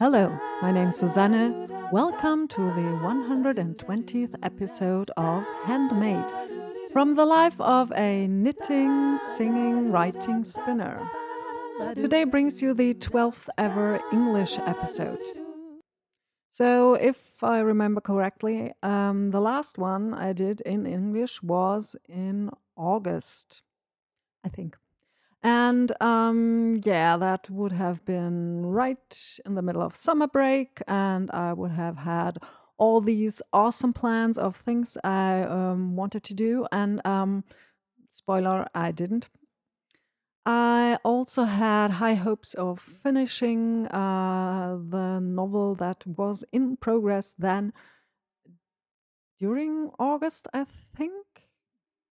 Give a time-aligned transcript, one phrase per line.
[0.00, 1.68] Hello, my name's Susanne.
[1.92, 6.24] Welcome to the 120th episode of Handmade
[6.92, 11.08] from the life of a knitting, singing, writing spinner.
[11.94, 15.20] Today brings you the 12th ever English episode.
[16.54, 22.48] So, if I remember correctly, um, the last one I did in English was in
[22.76, 23.62] August,
[24.44, 24.76] I think.
[25.42, 31.28] And um, yeah, that would have been right in the middle of summer break, and
[31.32, 32.38] I would have had
[32.78, 36.68] all these awesome plans of things I um, wanted to do.
[36.70, 37.42] And um,
[38.12, 39.26] spoiler, I didn't.
[40.46, 47.72] I also had high hopes of finishing uh, the novel that was in progress then
[49.40, 51.26] during August, I think,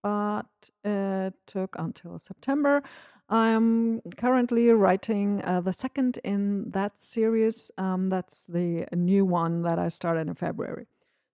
[0.02, 0.46] but
[0.84, 2.84] it took until September.
[3.30, 7.72] I'm currently writing uh, the second in that series.
[7.78, 10.88] Um, that's the new one that I started in February.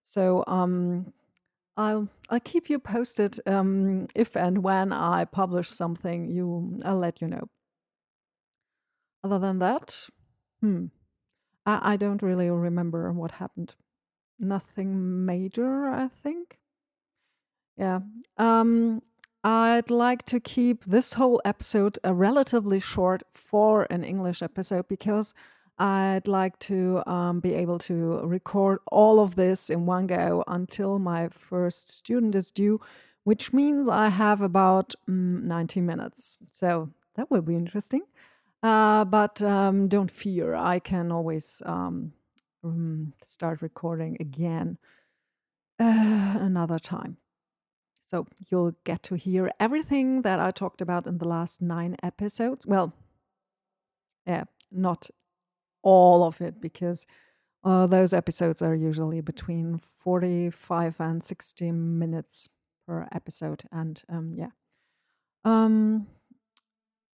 [0.04, 1.14] So um,
[1.80, 6.30] I'll I'll keep you posted um, if and when I publish something.
[6.30, 7.48] You I'll let you know.
[9.24, 10.10] Other than that,
[10.62, 10.88] hmm,
[11.66, 13.76] I, I don't really remember what happened.
[14.38, 16.60] Nothing major, I think.
[17.78, 18.00] Yeah.
[18.38, 19.02] Um,
[19.44, 25.34] I'd like to keep this whole episode a relatively short for an English episode because
[25.80, 31.00] I'd like to um, be able to record all of this in one go until
[31.00, 32.82] my first student is due,
[33.24, 36.38] which means I have about mm, 90 minutes.
[36.52, 38.02] So that will be interesting.
[38.62, 42.12] Uh, but um, don't fear, I can always um,
[42.64, 44.78] mm, start recording again
[45.80, 47.18] uh, another time.
[48.10, 52.66] So you'll get to hear everything that I talked about in the last nine episodes.
[52.66, 52.92] Well,
[54.26, 55.10] yeah, not
[55.82, 57.06] all of it because
[57.64, 62.50] uh, those episodes are usually between 45 and 60 minutes
[62.88, 64.50] per episode and um, yeah.
[65.46, 66.08] Um,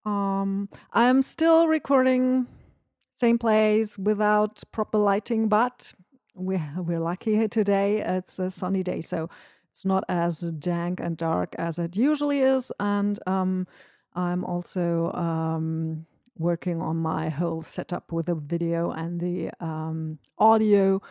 [0.05, 2.47] um, i'm still recording
[3.15, 5.93] same place without proper lighting but
[6.33, 8.01] we're, we're lucky today.
[8.01, 9.29] It's a sunny day so
[9.71, 13.67] it's not as dank and dark as it usually is and um,
[14.15, 16.05] i'm also um,
[16.37, 21.01] working on my whole setup with the video and the um, audio.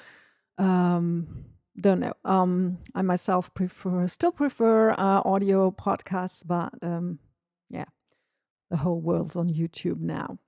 [0.59, 1.45] Um,
[1.81, 2.15] don't know.
[2.25, 7.19] Um, I myself prefer, still prefer uh, audio podcasts, but um,
[7.71, 7.87] yeah,
[8.71, 10.39] the whole world's on YouTube now.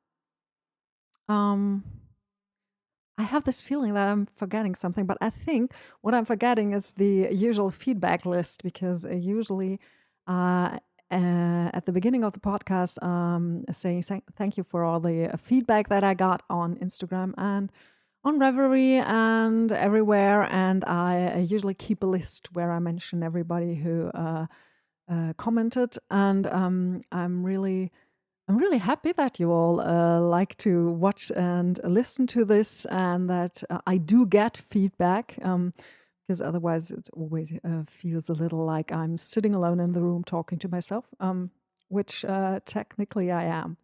[1.28, 1.84] Um,
[3.18, 6.92] I have this feeling that I'm forgetting something, but I think what I'm forgetting is
[6.92, 9.80] the usual feedback list because uh, usually
[10.26, 10.78] uh,
[11.12, 14.02] uh, at the beginning of the podcast um, saying
[14.36, 17.70] thank you for all the uh, feedback that I got on Instagram and
[18.24, 20.48] on Ravelry and everywhere.
[20.50, 24.46] And I, I usually keep a list where I mention everybody who uh,
[25.10, 25.96] uh, commented.
[26.10, 27.92] And um, I'm really.
[28.48, 33.30] I'm really happy that you all uh, like to watch and listen to this, and
[33.30, 35.38] that uh, I do get feedback.
[35.42, 35.72] Um,
[36.26, 40.24] because otherwise it always uh, feels a little like I'm sitting alone in the room
[40.24, 41.50] talking to myself, um,
[41.88, 43.76] which uh, technically I am.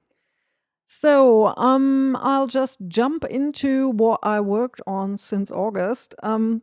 [0.87, 6.15] So um, I'll just jump into what I worked on since August.
[6.23, 6.63] Um,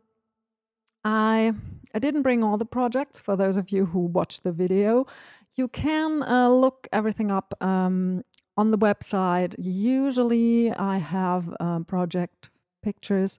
[1.04, 1.52] I
[1.94, 5.06] I didn't bring all the projects for those of you who watched the video.
[5.54, 8.24] You can uh, look everything up um,
[8.56, 9.54] on the website.
[9.58, 12.50] Usually, I have um, project
[12.82, 13.38] pictures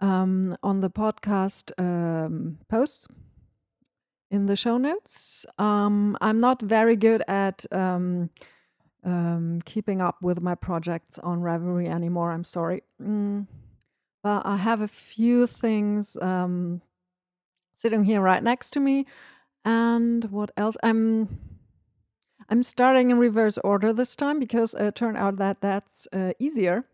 [0.00, 3.08] um, on the podcast um, posts
[4.30, 5.46] in the show notes.
[5.58, 8.30] Um, I'm not very good at um,
[9.04, 12.32] um, keeping up with my projects on Ravelry anymore.
[12.32, 12.82] I'm sorry.
[13.02, 13.46] Mm.
[14.22, 16.82] But I have a few things um,
[17.74, 19.06] sitting here right next to me.
[19.64, 20.76] And what else?
[20.82, 21.38] I'm
[22.48, 26.84] I'm starting in reverse order this time because it turned out that that's uh, easier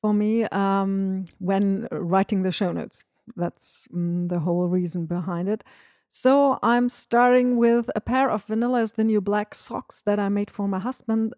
[0.00, 3.04] for me um, when writing the show notes.
[3.36, 5.64] That's mm, the whole reason behind it.
[6.10, 10.50] So I'm starting with a pair of Vanilla's the new black socks that I made
[10.50, 11.34] for my husband.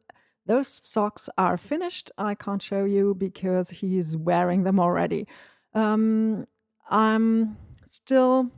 [0.47, 2.11] Those socks are finished.
[2.17, 5.27] I can't show you because he's wearing them already.
[5.75, 6.47] Um,
[6.89, 7.56] I'm
[7.87, 8.51] still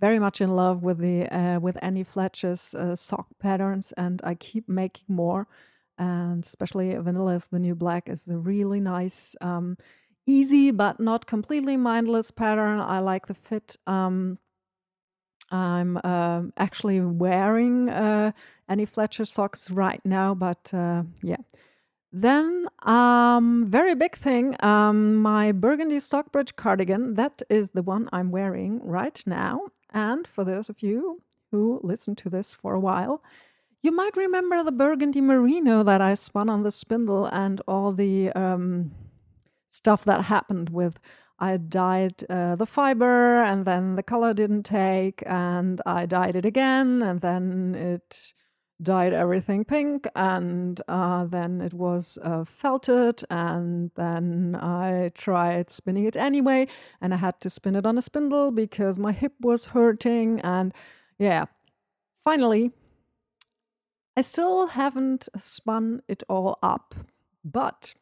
[0.00, 4.34] very much in love with the uh, with Annie Fletcher's uh, sock patterns, and I
[4.34, 5.46] keep making more
[5.98, 9.76] and especially vanilla is the new black is a really nice um,
[10.26, 14.38] easy but not completely mindless pattern i like the fit um,
[15.50, 18.32] I'm uh, actually wearing uh,
[18.68, 21.36] Annie Fletcher socks right now, but uh, yeah.
[22.12, 27.14] Then, um, very big thing, um, my burgundy Stockbridge cardigan.
[27.14, 29.68] That is the one I'm wearing right now.
[29.90, 31.20] And for those of you
[31.50, 33.22] who listen to this for a while,
[33.86, 38.32] you might remember the burgundy merino that I spun on the spindle and all the
[38.32, 38.90] um,
[39.68, 40.98] stuff that happened with.
[41.38, 46.44] I dyed uh, the fiber and then the color didn't take, and I dyed it
[46.44, 48.32] again, and then it
[48.82, 56.06] dyed everything pink, and uh, then it was uh, felted, and then I tried spinning
[56.06, 56.66] it anyway,
[57.00, 60.74] and I had to spin it on a spindle because my hip was hurting, and
[61.20, 61.44] yeah,
[62.24, 62.72] finally,
[64.16, 66.94] I still haven't spun it all up,
[67.44, 67.94] but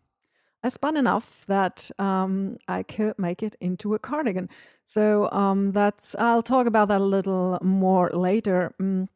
[0.63, 4.49] I spun enough that um, I could make it into a cardigan.
[4.87, 9.09] So um, that's I'll talk about that a little more later um,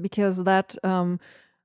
[0.00, 1.18] because that um,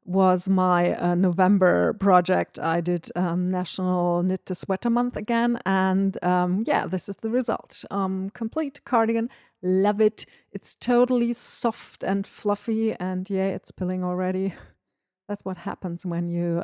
[0.06, 2.60] was my uh, November project.
[2.60, 7.30] I did um, National Knit to Sweater Month again, and um, yeah, this is the
[7.30, 7.84] result.
[8.34, 9.30] complete cardigan,
[9.62, 10.26] love it.
[10.52, 14.54] It's totally soft and fluffy, and yeah, it's pilling already.
[15.28, 16.62] That's what happens when you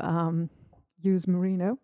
[1.02, 1.80] use merino.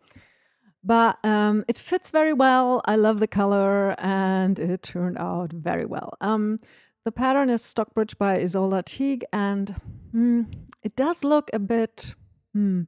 [0.83, 2.81] But um, it fits very well.
[2.85, 6.13] I love the color, and it turned out very well.
[6.21, 6.59] Um,
[7.03, 9.75] the pattern is Stockbridge by Isolde Teague, and
[10.13, 10.45] mm,
[10.87, 12.15] it does look a bit
[12.55, 12.87] mm,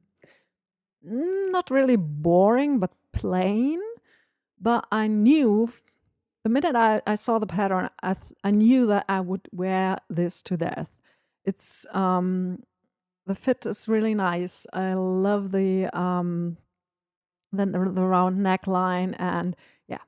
[1.02, 3.78] not really boring, but plain.
[4.58, 5.70] But I knew
[6.42, 9.98] the minute I, I saw the pattern, I, th- I knew that I would wear
[10.08, 10.96] this to death.
[11.44, 12.62] It's um,
[13.26, 14.66] the fit is really nice.
[14.72, 16.56] I love the um,
[17.52, 19.56] the, the round neckline and
[19.88, 20.04] yeah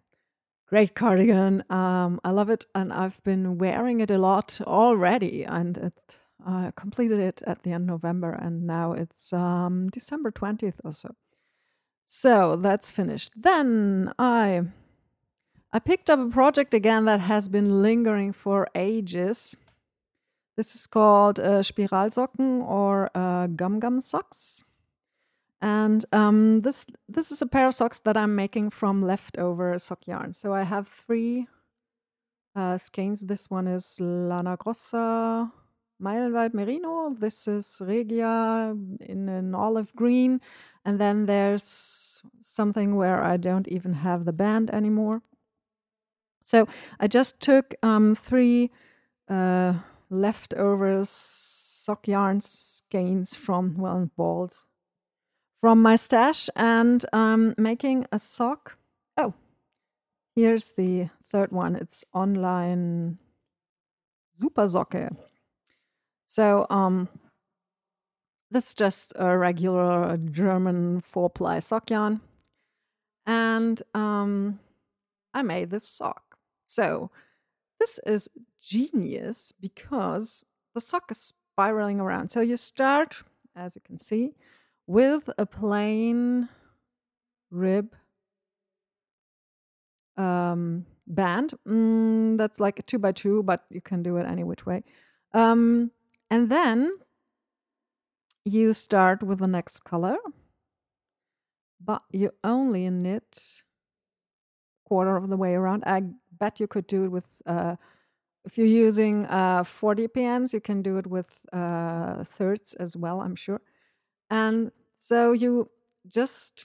[0.69, 5.77] great cardigan um, i love it and i've been wearing it a lot already and
[5.77, 10.81] it i completed it at the end of november and now it's um, december 20th
[10.85, 11.15] or so
[12.06, 14.62] so that's finished then i
[15.73, 19.56] i picked up a project again that has been lingering for ages
[20.56, 24.65] this is called uh, Spiralsocken or uh, Gum Gum Socks.
[25.62, 30.06] And um, this this is a pair of socks that I'm making from leftover sock
[30.06, 30.35] yarn.
[30.35, 31.47] So I have three
[32.56, 33.21] uh, skeins.
[33.21, 35.53] This one is Lana Grossa
[36.03, 37.15] Meilenweit Merino.
[37.19, 40.41] This is Regia in an olive green.
[40.85, 45.23] And then there's something where I don't even have the band anymore.
[46.45, 46.67] So
[46.99, 48.71] I just took um, three
[49.29, 49.75] uh,
[50.11, 54.67] leftover sock yarn skeins from, well, balls
[55.63, 58.77] from my stash and um, making a sock.
[59.17, 59.35] Oh,
[60.35, 61.77] here's the third one.
[61.77, 63.19] It's online
[64.41, 65.17] Super Socke.
[66.32, 67.11] So um,
[68.50, 72.23] this is just a regular German four ply sock yarn.
[73.26, 74.58] And um,
[75.34, 76.38] I made this sock.
[76.64, 77.11] So
[77.79, 78.31] this is
[78.62, 80.43] genius because
[80.75, 82.31] the sock is spiraling around.
[82.31, 83.23] So you start,
[83.55, 84.32] as you can see,
[84.87, 86.49] with a plain
[87.50, 87.94] rib
[90.17, 91.52] um, band.
[91.69, 94.82] Mm, that's like a two by two, but you can do it any which way.
[95.34, 95.90] Um,
[96.32, 96.91] and then
[98.46, 100.17] you start with the next color,
[101.79, 103.62] but you only knit
[104.86, 105.84] quarter of the way around.
[105.86, 106.05] I
[106.39, 107.77] bet you could do it with, uh,
[108.46, 113.20] if you're using uh, 40 PMs, you can do it with uh, thirds as well,
[113.20, 113.60] I'm sure.
[114.31, 115.69] And so you
[116.08, 116.65] just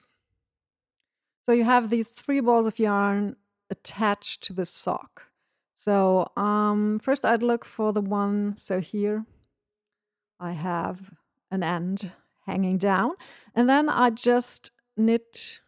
[1.42, 3.36] so you have these three balls of yarn
[3.70, 5.24] attached to the sock.
[5.74, 9.26] So um, first I'd look for the one, so here
[10.40, 11.12] I have
[11.52, 12.12] an end
[12.46, 13.12] hanging down,
[13.56, 15.60] and then I just knit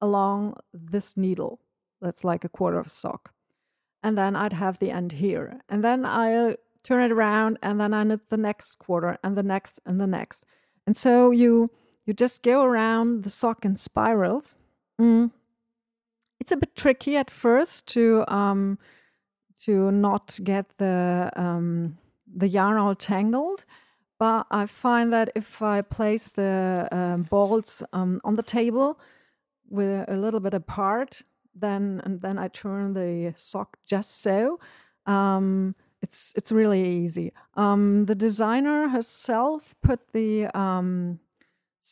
[0.00, 1.60] along this needle
[2.00, 3.32] that's like a quarter of a sock.
[4.02, 5.60] And then I'd have the end here.
[5.68, 9.42] And then I turn it around and then I knit the next quarter and the
[9.42, 10.46] next and the next.
[10.86, 11.70] And so you
[12.04, 14.54] you just go around the sock in spirals.
[15.00, 15.32] Mm.
[16.38, 18.78] It's a bit tricky at first to um,
[19.60, 21.98] to not get the um,
[22.32, 23.64] the yarn all tangled,
[24.18, 28.98] but I find that if I place the um, balls um, on the table
[29.68, 31.22] with a little bit apart,
[31.54, 34.60] then and then I turn the sock just so.
[35.06, 37.32] Um, it's it's really easy.
[37.54, 41.20] Um, the designer herself put the um,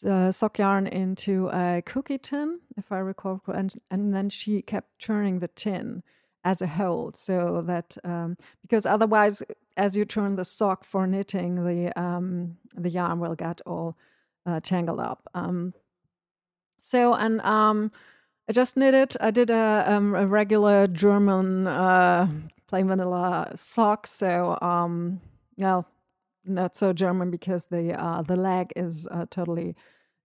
[0.07, 4.99] uh, sock yarn into a cookie tin, if I recall, and and then she kept
[4.99, 6.03] turning the tin,
[6.45, 9.43] as a whole, so that um, because otherwise,
[9.77, 13.97] as you turn the sock for knitting, the um, the yarn will get all
[14.47, 15.29] uh, tangled up.
[15.35, 15.73] Um,
[16.79, 17.91] so and um,
[18.49, 19.17] I just knitted.
[19.21, 22.31] I did a, um, a regular German uh,
[22.69, 24.07] plain vanilla sock.
[24.07, 25.21] So um,
[25.57, 25.87] well,
[26.45, 29.75] not so German because the uh, the leg is uh, totally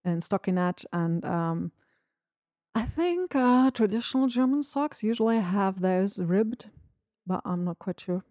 [0.04, 1.24] in stockinette and
[2.74, 6.66] I think uh, traditional German socks usually have those ribbed,
[7.26, 8.24] but I'm not quite sure.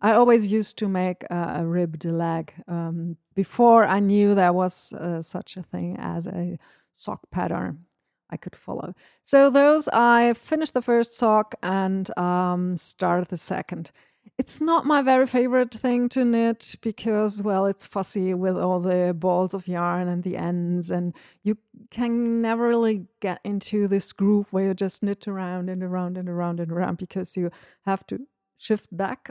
[0.00, 5.22] I always used to make a, ribbed leg um, before I knew there was uh,
[5.22, 6.58] such a thing as a
[6.96, 7.84] sock pattern
[8.28, 8.94] I could follow.
[9.22, 13.92] So those I finished the first sock and um, started the second.
[14.38, 19.14] It's not my very favorite thing to knit because, well, it's fussy with all the
[19.16, 21.58] balls of yarn and the ends, and you
[21.90, 26.28] can never really get into this groove where you just knit around and around and
[26.28, 27.50] around and around because you
[27.84, 29.30] have to shift back.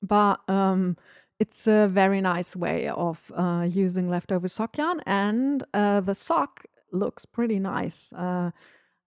[0.00, 0.96] But um,
[1.40, 6.64] it's a very nice way of uh, using leftover sock yarn, and uh, the sock
[6.92, 8.12] looks pretty nice.
[8.12, 8.52] Uh,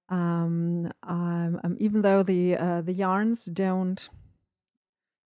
[0.09, 4.09] um, um, even though the uh, the yarns don't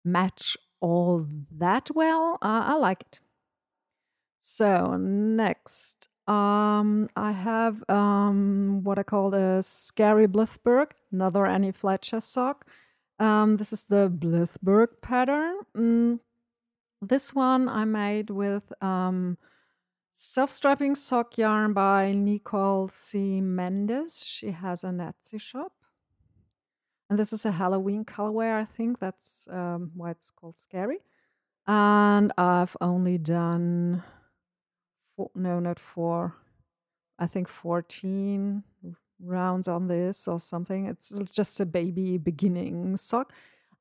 [0.05, 2.39] match all that well.
[2.43, 3.21] Uh, I like it.
[4.41, 12.21] So next, um, I have um, what I call the Scary Blythburgh, another Annie Fletcher
[12.21, 12.67] sock.
[13.19, 15.59] Um, this is the Blythburgh pattern.
[15.77, 16.21] Mm,
[17.03, 19.37] this one I made with um,
[20.13, 23.41] self-striping sock yarn by Nicole C.
[23.41, 24.25] Mendes.
[24.27, 25.73] She has a Etsy shop.
[27.11, 29.01] And this is a Halloween colorway, I think.
[29.01, 30.99] That's um, why it's called Scary.
[31.67, 34.05] And I've only done,
[35.17, 36.37] four, no, not four,
[37.19, 38.63] I think 14
[39.21, 40.87] rounds on this or something.
[40.87, 43.33] It's just a baby beginning sock.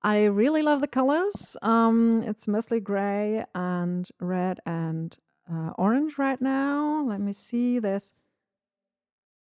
[0.01, 1.55] I really love the colors.
[1.61, 5.15] Um, it's mostly gray and red and
[5.51, 7.05] uh, orange right now.
[7.07, 8.11] Let me see this.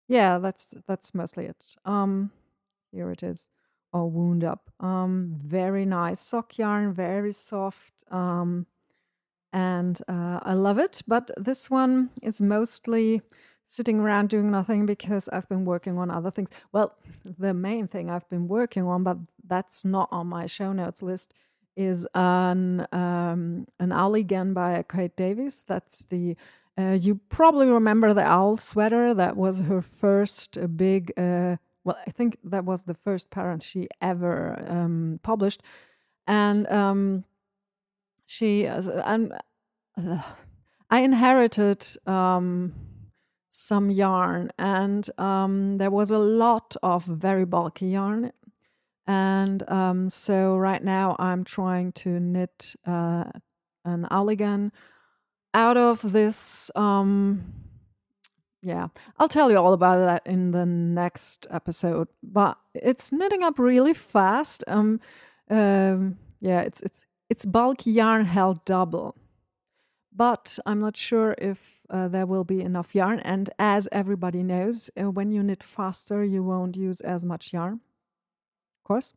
[0.08, 1.76] Yeah, that's that's mostly it.
[1.84, 2.32] Um,
[2.92, 3.48] here it is
[3.94, 4.70] or wound up.
[4.80, 8.66] Um, very nice sock yarn, very soft, um,
[9.54, 11.02] and uh, I love it.
[11.08, 13.22] But this one is mostly
[13.68, 16.50] sitting around doing nothing because I've been working on other things.
[16.72, 19.18] Well, the main thing I've been working on, but
[19.48, 21.34] that's not on my show notes list,
[21.78, 25.64] is an um, an Owligan by Kate Davies.
[25.68, 26.36] That's the
[26.78, 29.14] uh, you probably remember the owl sweater.
[29.14, 33.88] That was her first big uh, well, I think that was the first parent she
[34.02, 35.62] ever um, published,
[36.28, 37.24] and um,
[38.26, 39.34] she and
[39.98, 40.22] uh,
[40.90, 42.74] I inherited um,
[43.50, 48.32] some yarn, and um, there was a lot of very bulky yarn,
[49.08, 53.26] and um, so right now I'm trying to knit uh,
[53.86, 54.72] an Owligan
[55.54, 57.61] out of this um,
[58.62, 58.88] yeah,
[59.18, 62.08] I'll tell you all about that in the next episode.
[62.22, 64.64] But it's knitting up really fast.
[64.68, 65.00] Um,
[65.50, 69.16] um, yeah, it's it's it's bulk yarn held double,
[70.16, 73.20] but I'm not sure if uh, there will be enough yarn.
[73.20, 77.74] And as everybody knows, uh, when you knit faster, you won't use as much yarn,
[77.74, 79.14] of course.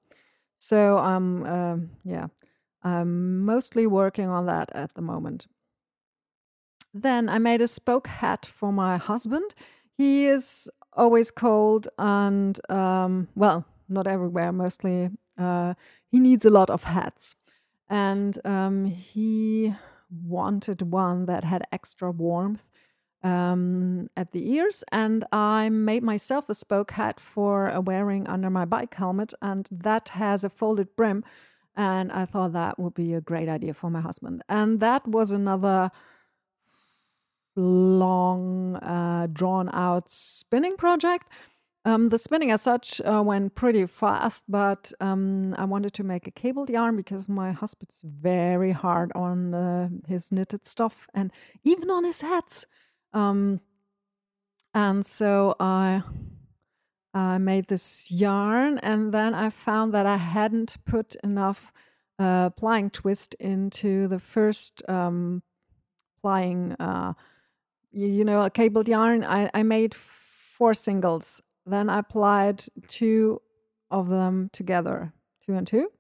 [0.57, 2.29] So I'm um, yeah,
[2.83, 5.47] I'm mostly working on that at the moment.
[6.95, 9.55] Then I made a spoke hat for my husband.
[9.99, 15.11] He is always cold and, um, well, not everywhere, mostly.
[15.37, 15.75] Uh,
[16.11, 17.35] he needs a lot of hats.
[17.91, 19.75] And um, he
[20.09, 22.69] wanted one that had extra warmth
[23.25, 24.85] um, at the ears.
[24.93, 29.35] And I made myself a spoke hat for wearing under my bike helmet.
[29.43, 31.25] And that has a folded brim.
[31.77, 34.43] And I thought that would be a great idea for my husband.
[34.49, 35.91] And that was another
[37.57, 41.29] long, uh, drawn out spinning project.
[41.87, 46.27] Um, the spinning as such uh, went pretty fast, but um, I wanted to make
[46.27, 51.31] a cabled yarn because my husband's very hard on uh, his knitted stuff and
[51.63, 52.65] even on his hats.
[53.13, 53.61] Um,
[54.73, 56.03] and so I
[57.13, 61.73] I made this yarn, and then I found that I hadn't put enough
[62.19, 65.43] uh, plying twist into the first um,
[66.21, 67.13] plying uh,
[67.95, 71.41] you know, a cabled yarn, I, I made four singles.
[71.67, 73.41] Then I applied two
[73.91, 75.13] of them together,
[75.47, 75.91] two and two.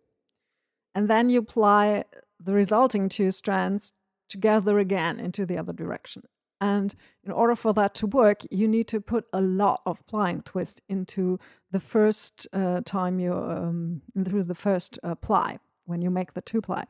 [0.95, 2.05] And then you apply
[2.41, 3.93] the resulting two strands
[4.29, 6.23] together again into the other direction.
[6.61, 10.43] And in order for that to work, you need to put a lot of plying
[10.43, 11.39] twist into
[11.73, 16.41] the first uh, time you um, through the first uh, ply when you make the
[16.41, 16.85] two ply,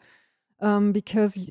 [0.61, 1.51] um, because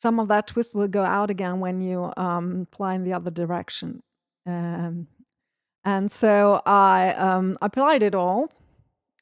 [0.00, 3.30] some of that twist will go out again when you um, ply in the other
[3.30, 4.02] direction.
[4.46, 5.08] Um,
[5.84, 8.50] and so I um, applied it all,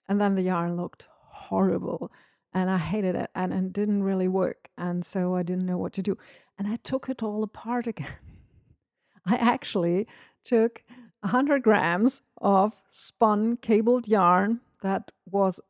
[0.08, 2.12] and then the yarn looked horrible,
[2.52, 5.92] and I hated it, and it didn't really work, and so I didn't know what
[5.94, 6.16] to do,
[6.56, 8.14] and I took it all apart again.
[9.26, 10.06] I actually
[10.44, 10.85] took
[11.20, 15.61] 100 grams of spun cabled yarn that was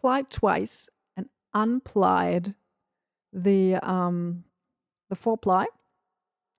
[0.00, 2.54] plied twice and unplied
[3.36, 4.44] the um,
[5.08, 5.66] the four ply.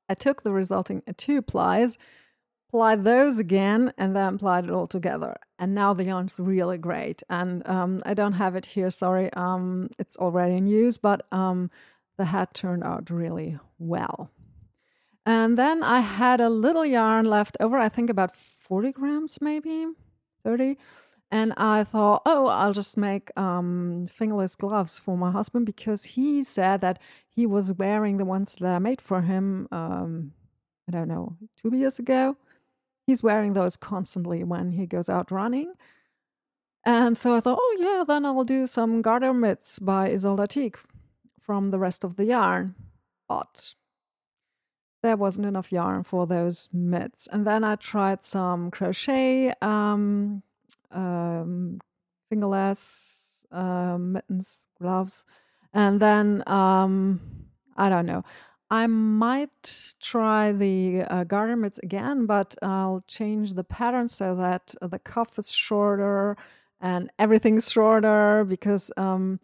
[0.10, 1.98] I took the resulting two plies,
[2.72, 5.36] plied those again, and then plied it all together.
[5.60, 7.24] And now the yarn's really great.
[7.30, 9.32] And um, I don't have it here, sorry.
[9.34, 11.70] Um, it's already in use, but um,
[12.18, 14.32] the hat turned out really well.
[15.26, 19.88] And then I had a little yarn left over, I think about 40 grams, maybe
[20.46, 20.78] 30.
[21.30, 26.44] And I thought, oh, I'll just make um, fingerless gloves for my husband because he
[26.44, 30.32] said that he was wearing the ones that I made for him, um,
[30.88, 32.38] I don't know, two years ago.
[33.06, 35.74] He's wearing those constantly when he goes out running.
[36.86, 40.80] And so I thought, oh, yeah, then I'll do some garter mitts by Isolde Teague
[41.40, 42.76] from the rest of the yarn.
[43.28, 43.76] But
[45.04, 47.28] there wasn't enough yarn for those mitts.
[47.32, 50.44] And then I tried some crochet um,
[50.92, 51.80] um,
[52.30, 55.24] fingerless uh, mittens, gloves.
[55.74, 57.20] And then, um,
[57.76, 58.24] I don't know.
[58.70, 64.76] I might try the uh, garter mitts again, but I'll change the pattern so that
[64.82, 66.36] the cuff is shorter
[66.82, 69.40] and everything's shorter because um,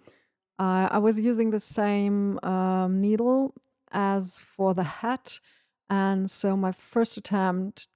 [0.60, 3.54] uh, I was using the same um, needle
[3.92, 5.40] as for the hat.
[5.90, 7.88] And so my first attempt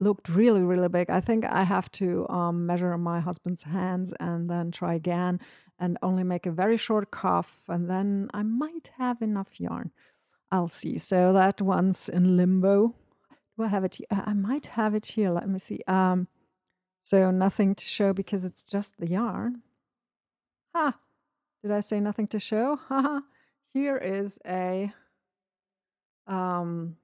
[0.00, 1.10] looked really, really big.
[1.10, 5.40] I think I have to um, measure my husband's hands and then try again
[5.78, 7.62] and only make a very short cuff.
[7.68, 9.90] And then I might have enough yarn.
[10.50, 10.98] I'll see.
[10.98, 12.94] So that one's in limbo.
[13.56, 14.06] Do I have it here?
[14.10, 15.30] I might have it here.
[15.30, 15.80] Let me see.
[15.86, 16.28] Um,
[17.02, 19.62] so nothing to show because it's just the yarn.
[20.74, 20.98] Ha!
[21.62, 22.78] Did I say nothing to show?
[22.88, 23.22] Ha!
[23.72, 24.92] here is a
[26.26, 26.96] um,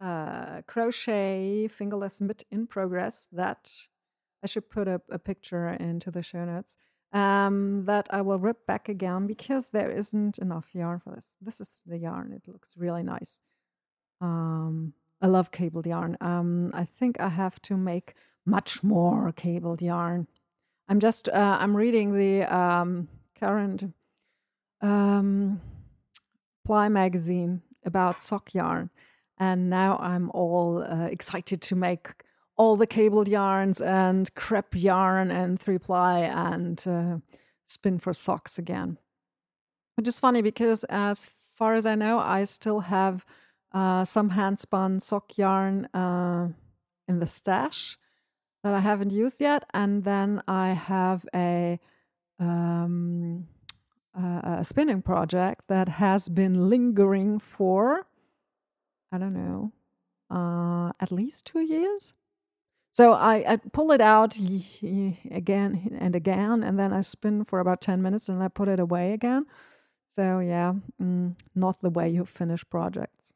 [0.00, 3.70] uh, crochet fingerless mitt in progress that
[4.42, 6.76] I should put a, a picture into the show notes.
[7.10, 11.24] Um, that I will rip back again because there isn't enough yarn for this.
[11.40, 12.32] This is the yarn.
[12.34, 13.40] It looks really nice.
[14.20, 16.18] Um, I love cabled yarn.
[16.20, 20.26] Um, I think I have to make much more cabled yarn.
[20.88, 23.08] I'm just uh, I'm reading the um,
[23.38, 23.92] current
[24.80, 25.60] um,
[26.64, 28.90] Ply magazine about sock yarn,
[29.38, 32.10] and now I'm all uh, excited to make
[32.56, 37.18] all the cabled yarns and crepe yarn and three ply and uh,
[37.66, 38.98] spin for socks again.
[39.96, 43.24] Which is funny because, as far as I know, I still have
[43.72, 46.48] uh, some hand spun sock yarn uh,
[47.06, 47.96] in the stash
[48.64, 49.64] that I haven't used yet.
[49.72, 51.78] And then I have a,
[52.40, 53.46] um,
[54.14, 58.06] a spinning project that has been lingering for
[59.12, 59.72] I don't know,
[60.30, 62.14] uh, at least two years.
[62.92, 67.80] So I, I pull it out again and again, and then I spin for about
[67.80, 69.46] 10 minutes and I put it away again.
[70.16, 73.34] So, yeah, mm, not the way you finish projects.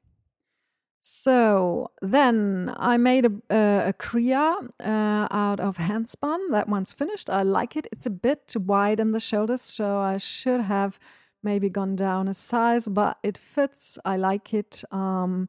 [1.00, 6.50] So then I made a, a, a Cria uh, out of handspun.
[6.50, 7.28] That one's finished.
[7.28, 7.86] I like it.
[7.92, 10.98] It's a bit wide in the shoulders, so I should have
[11.42, 13.98] maybe gone down a size, but it fits.
[14.04, 14.84] I like it.
[14.90, 15.48] Um,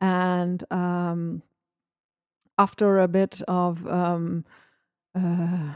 [0.00, 1.42] and um,
[2.58, 4.44] after a bit of um,
[5.14, 5.74] uh,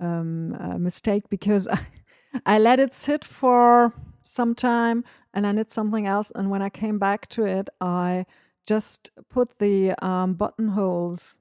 [0.00, 1.86] um, a mistake, because I,
[2.46, 6.68] I let it sit for some time and I knit something else, and when I
[6.68, 8.26] came back to it, I
[8.66, 11.36] just put the um, buttonholes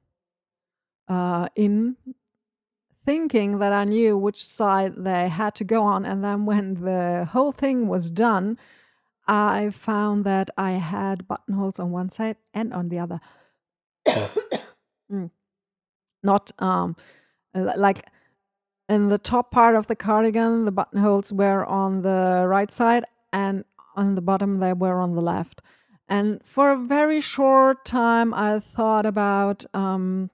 [1.08, 1.96] uh, in
[3.06, 6.06] thinking that I knew which side they had to go on.
[6.06, 8.58] And then when the whole thing was done,
[9.28, 13.20] I found that I had buttonholes on one side and on the other.
[14.08, 15.30] mm.
[16.22, 16.96] Not um,
[17.54, 18.06] like
[18.90, 23.64] in the top part of the cardigan, the buttonholes were on the right side, and
[23.96, 25.62] on the bottom, they were on the left.
[26.08, 30.30] And for a very short time, I thought about um,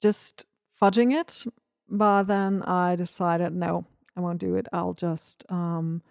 [0.00, 0.44] just
[0.80, 1.44] fudging it,
[1.88, 4.66] but then I decided no, I won't do it.
[4.72, 6.02] I'll just um,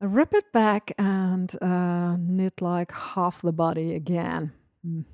[0.00, 4.52] rip it back and uh, knit like half the body again.
[4.86, 5.04] Mm.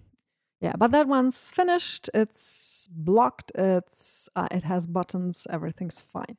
[0.60, 2.08] Yeah, but that one's finished.
[2.14, 3.52] It's blocked.
[3.54, 5.46] It's uh, it has buttons.
[5.50, 6.38] Everything's fine.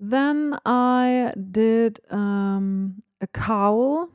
[0.00, 4.08] Then I did um, a cowl.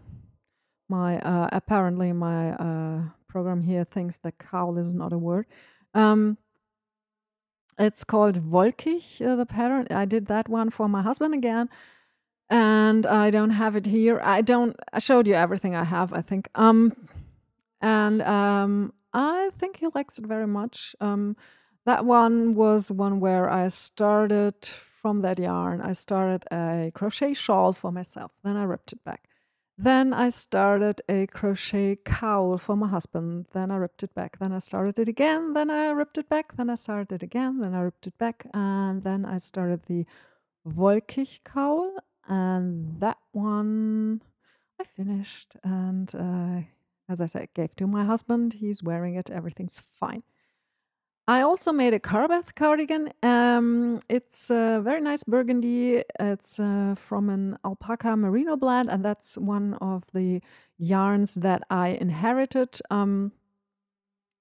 [0.90, 5.46] My uh, apparently my uh, program here thinks that cowl is not a word.
[5.94, 6.38] Um,
[7.78, 9.88] it's called Wolkig, uh, the pattern.
[9.90, 11.70] I did that one for my husband again
[12.50, 14.20] and I don't have it here.
[14.22, 14.76] I don't.
[14.92, 16.14] I showed you everything I have.
[16.14, 16.50] I think.
[16.56, 16.94] Um,
[17.82, 20.96] and um, I think he likes it very much.
[21.02, 21.36] Um,
[21.86, 24.56] that one was one where I started
[25.02, 25.82] from that yarn.
[25.82, 28.32] I started a crochet shawl for myself.
[28.44, 29.28] Then I ripped it back.
[29.78, 33.48] Then I started a crochet cowl for my husband.
[33.54, 34.38] Then I ripped it back.
[34.40, 35.54] Then I started it again.
[35.54, 36.56] Then I ripped it back.
[36.56, 37.60] Then I started it again.
[37.60, 38.46] Then I ripped it back.
[38.54, 40.06] And then I started the
[40.68, 41.92] Wolkig cowl
[42.28, 44.22] and that one
[44.80, 46.62] I finished and uh,
[47.10, 48.54] as I said, gave to my husband.
[48.54, 49.30] He's wearing it.
[49.30, 50.24] Everything's fine.
[51.28, 53.14] I also made a Carbeth cardigan.
[53.24, 56.04] Um, it's a very nice burgundy.
[56.20, 60.42] It's uh, from an alpaca merino blend, and that's one of the
[60.78, 62.82] yarns that I inherited.
[62.92, 63.32] Um,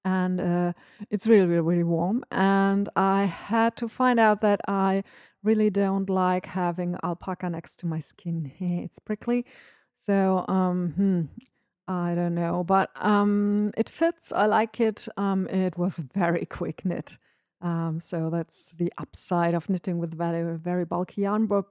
[0.04, 0.72] and uh,
[1.10, 2.24] it's really, really, really warm.
[2.32, 5.04] And I had to find out that I
[5.44, 8.52] really don't like having alpaca next to my skin.
[8.58, 9.46] it's prickly.
[10.00, 11.42] So, um, hmm,
[11.88, 14.32] I don't know, but um, it fits.
[14.32, 15.08] I like it.
[15.16, 17.18] Um, it was very quick knit.
[17.60, 21.46] Um, so that's the upside of knitting with very, very bulky yarn.
[21.46, 21.64] But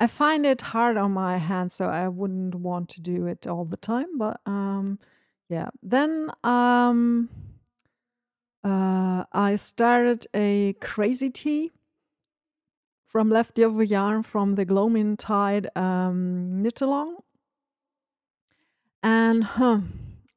[0.00, 3.64] I find it hard on my hands, so I wouldn't want to do it all
[3.64, 4.16] the time.
[4.16, 4.98] But um,
[5.48, 7.28] yeah, then um,
[8.62, 11.72] uh, I started a Crazy Tee
[13.06, 17.16] from leftover yarn from the Gloamintide um, knit along.
[19.02, 19.80] And huh,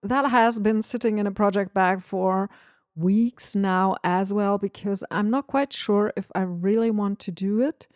[0.03, 2.49] that has been sitting in a project bag for
[2.95, 7.61] weeks now as well because I'm not quite sure if I really want to do
[7.61, 7.87] it.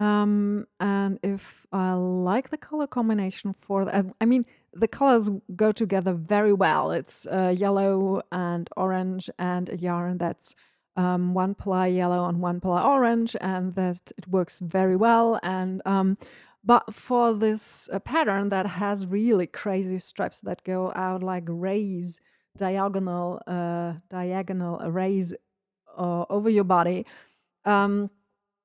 [0.00, 5.70] Um, and if I like the color combination for that, I mean, the colors go
[5.70, 6.90] together very well.
[6.90, 10.56] It's uh, yellow and orange and a yarn that's
[10.96, 15.38] um, one ply yellow and one ply orange, and that it works very well.
[15.42, 16.18] And um,
[16.64, 22.20] but for this uh, pattern that has really crazy stripes that go out like rays,
[22.56, 25.34] diagonal, uh, diagonal rays
[25.96, 27.04] uh, over your body.
[27.64, 28.10] Um,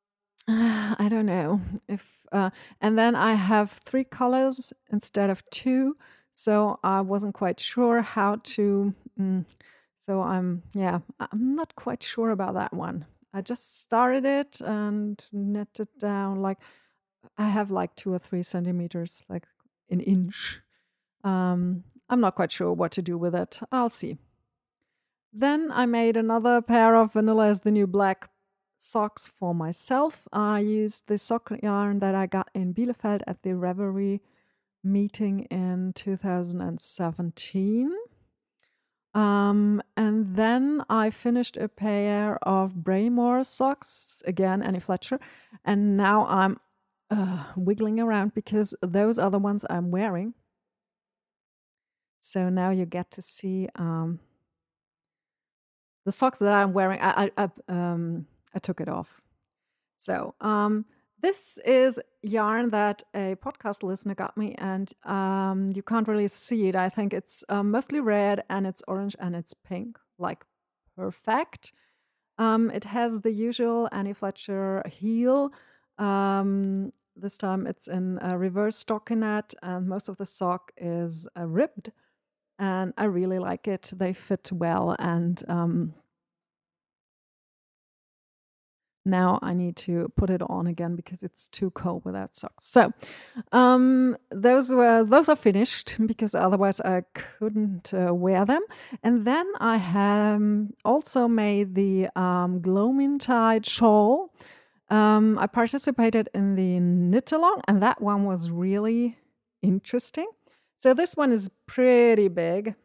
[0.48, 5.98] I don't know if, uh, and then I have three colors instead of two,
[6.34, 8.94] so I wasn't quite sure how to.
[9.20, 9.46] Mm,
[10.02, 13.06] so I'm, yeah, I'm not quite sure about that one.
[13.34, 16.60] I just started it and knitted down like
[17.38, 19.46] I have like two or three centimeters, like
[19.90, 20.60] an inch.
[21.24, 23.60] Um, I'm not quite sure what to do with it.
[23.72, 24.18] I'll see.
[25.34, 28.30] Then I made another pair of Vanilla is the New Black
[28.78, 30.28] socks for myself.
[30.32, 34.22] I used the sock yarn that I got in Bielefeld at the Reverie
[34.84, 37.92] meeting in 2017.
[39.14, 45.20] Um, and then I finished a pair of Breamore socks, again, Annie Fletcher.
[45.66, 46.60] And now I'm
[47.10, 50.34] uh, wiggling around because those are the ones I'm wearing.
[52.20, 54.20] So now you get to see um,
[56.06, 57.00] the socks that I'm wearing.
[57.00, 59.22] I, I, I, um, I took it off.
[59.98, 60.86] So um,
[61.22, 66.68] this is yarn that a podcast listener got me, and um, you can't really see
[66.68, 66.76] it.
[66.76, 70.46] I think it's uh, mostly red and it's orange and it's pink, like
[70.96, 71.72] perfect.
[72.38, 75.52] Um, it has the usual Annie Fletcher heel.
[75.98, 81.46] Um, this time it's in a reverse stockinette, and most of the sock is uh,
[81.46, 81.92] ribbed.
[82.60, 83.92] And I really like it.
[83.96, 85.94] They fit well, and um,
[89.08, 92.68] now I need to put it on again because it's too cold without socks.
[92.68, 92.92] So
[93.52, 98.62] um, those were those are finished because otherwise I couldn't uh, wear them.
[99.02, 100.42] And then I have
[100.86, 104.34] also made the um, Gloamintide shawl.
[104.90, 109.18] Um, I participated in the knit along, and that one was really
[109.62, 110.28] interesting.
[110.80, 112.76] So this one is pretty big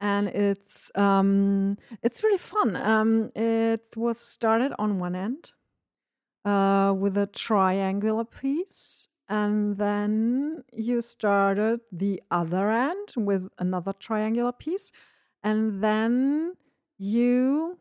[0.00, 2.76] and it's um, it's really fun.
[2.76, 5.52] Um, it was started on one end
[6.44, 14.52] uh, with a triangular piece, and then you started the other end with another triangular
[14.52, 14.92] piece,
[15.42, 16.54] and then
[16.98, 17.78] you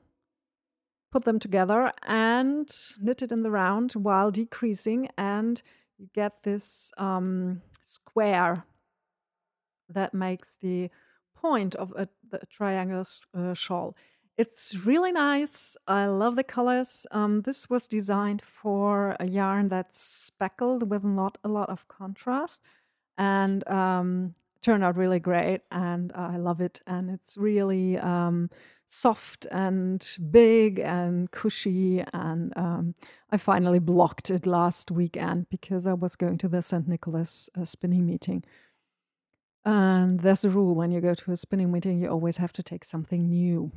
[1.18, 2.70] put them together and
[3.02, 5.64] knit it in the round while decreasing and
[5.98, 8.64] you get this um, square
[9.90, 10.92] that makes the
[11.36, 13.04] point of a, the triangle
[13.36, 13.96] uh, shawl.
[14.38, 15.76] It's really nice.
[15.88, 17.08] I love the colors.
[17.10, 22.62] Um, this was designed for a yarn that's speckled with not a lot of contrast
[23.18, 25.62] and um, turned out really great.
[25.72, 26.80] And I love it.
[26.86, 28.52] And it's really um,
[28.88, 32.04] soft and big and cushy.
[32.14, 32.96] And um,
[33.32, 36.88] I finally blocked it last weekend because I was going to the St.
[36.88, 38.44] Nicholas uh, spinning meeting.
[39.66, 42.64] And there's a rule when you go to a spinning meeting, you always have to
[42.64, 43.72] take something new.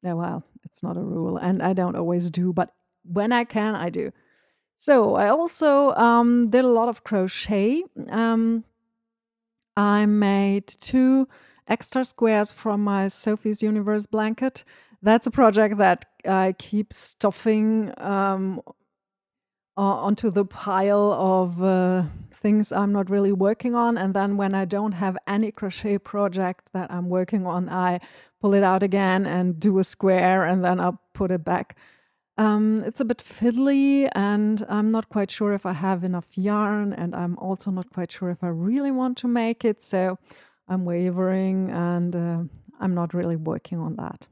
[0.00, 3.88] Well, it's not a rule, and I don't always do, but when I can, I
[3.88, 4.12] do.
[4.76, 7.82] So I also um, did a lot of crochet.
[8.10, 8.64] Um,
[9.76, 11.26] I made two
[11.68, 14.64] extra squares from my Sophie's Universe blanket.
[15.02, 18.60] That's a project that I keep stuffing um,
[19.76, 23.98] onto the pile of uh, things I'm not really working on.
[23.98, 28.00] And then when I don't have any crochet project that I'm working on, I
[28.40, 31.76] pull it out again and do a square and then I'll put it back.
[32.36, 36.92] Um, it's a bit fiddly, and I'm not quite sure if I have enough yarn,
[36.92, 39.80] and I'm also not quite sure if I really want to make it.
[39.80, 40.18] So
[40.68, 42.42] I'm wavering, and uh,
[42.80, 44.26] I'm not really working on that.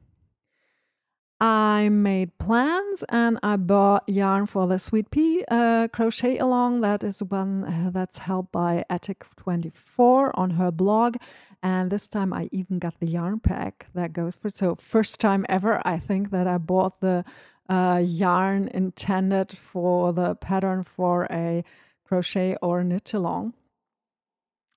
[1.39, 6.79] I made plans and I bought yarn for the Sweet Pea uh, crochet along.
[6.79, 11.17] That is one uh, that's held by Attic24 on her blog.
[11.61, 15.45] And this time I even got the yarn pack that goes for So, first time
[15.49, 17.25] ever, I think, that I bought the
[17.67, 21.65] uh, yarn intended for the pattern for a
[22.05, 23.53] crochet or knit along.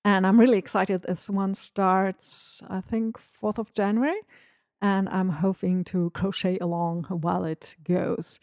[0.06, 1.02] And I'm really excited.
[1.02, 4.20] This one starts, I think, 4th of January
[4.80, 8.38] and I'm hoping to crochet along while it goes.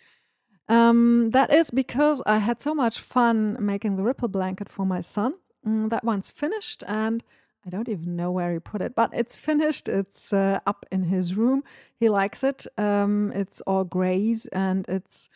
[0.67, 5.02] Um, that is because I had so much fun making the ripple blanket for my
[5.02, 5.36] son.
[5.67, 7.23] Mm, that one's finished, and
[7.65, 9.88] I don't even know where he put it, but it's finished.
[9.88, 11.63] It's uh, up in his room.
[11.99, 12.65] He likes it.
[12.78, 15.30] Um, it's all grays, and it's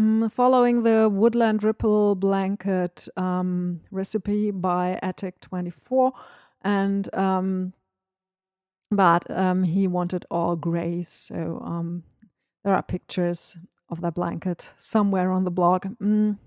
[0.00, 6.12] mm, following the woodland ripple blanket um, recipe by Attic 24.
[6.62, 7.72] And um,
[8.90, 11.02] but um, he wanted all gray.
[11.02, 12.02] So um,
[12.64, 13.56] there are pictures
[13.88, 15.84] of that blanket somewhere on the blog.
[16.02, 16.38] Mm.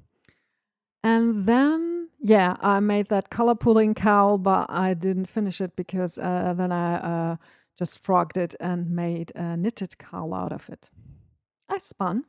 [1.03, 6.17] And then, yeah, I made that color pooling cowl, but I didn't finish it because
[6.17, 7.35] uh, then I uh,
[7.77, 10.89] just frogged it and made a knitted cowl out of it.
[11.69, 12.25] I spun.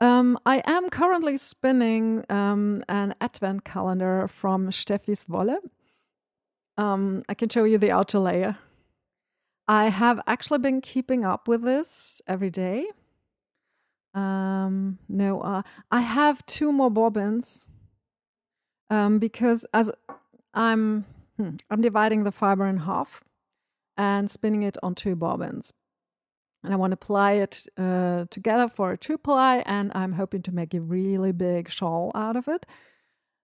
[0.00, 5.58] Um, I am currently spinning um, an advent calendar from Stefis Wolle.
[6.76, 8.58] Um, I can show you the outer layer.
[9.66, 12.86] I have actually been keeping up with this every day.
[14.14, 17.66] Um, no, uh, I have two more bobbins
[18.90, 19.90] um, because as
[20.52, 21.04] I'm
[21.36, 23.24] hmm, I'm dividing the fiber in half
[23.96, 25.72] and spinning it on two bobbins.
[26.64, 30.42] And I want to ply it uh, together for a two ply, and I'm hoping
[30.42, 32.64] to make a really big shawl out of it.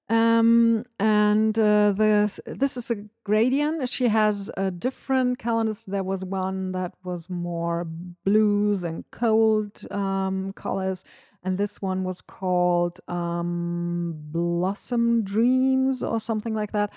[0.09, 3.89] Um, and uh, this this is a gradient.
[3.89, 5.85] She has a different calendars.
[5.85, 7.87] There was one that was more
[8.25, 11.05] blues and cold um, colors,
[11.45, 16.91] and this one was called um, Blossom Dreams or something like that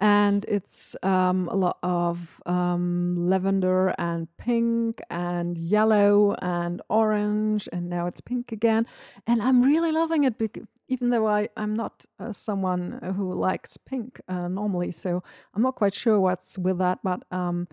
[0.00, 7.88] and it's um, a lot of um, lavender and pink and yellow and orange and
[7.90, 8.86] now it's pink again.
[9.26, 13.76] And i'm really loving it because even though I, i'm not uh, someone who likes
[13.76, 15.22] pink uh, normally so
[15.54, 17.68] i'm not quite sure what's with that but um,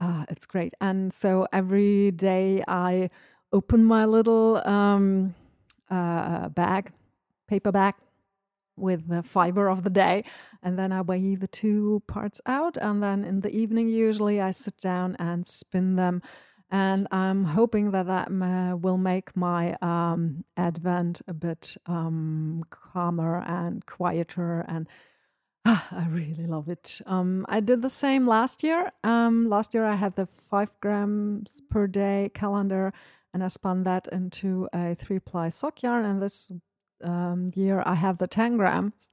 [0.00, 0.74] uh, it's great.
[0.80, 3.10] And so every day i
[3.52, 5.34] open my little um,
[5.90, 6.92] uh, bag
[7.46, 7.94] paper bag
[8.76, 10.24] with the fiber of the day.
[10.62, 12.76] And then I weigh the two parts out.
[12.76, 16.22] And then in the evening, usually I sit down and spin them.
[16.70, 18.30] And I'm hoping that that
[18.80, 24.64] will make my um, Advent a bit um, calmer and quieter.
[24.66, 24.88] And
[25.66, 27.02] ah, I really love it.
[27.04, 28.90] Um, I did the same last year.
[29.04, 32.94] Um, last year, I had the five grams per day calendar,
[33.34, 36.06] and I spun that into a three ply sock yarn.
[36.06, 36.50] And this
[37.02, 39.08] um, year I have the 10 grams,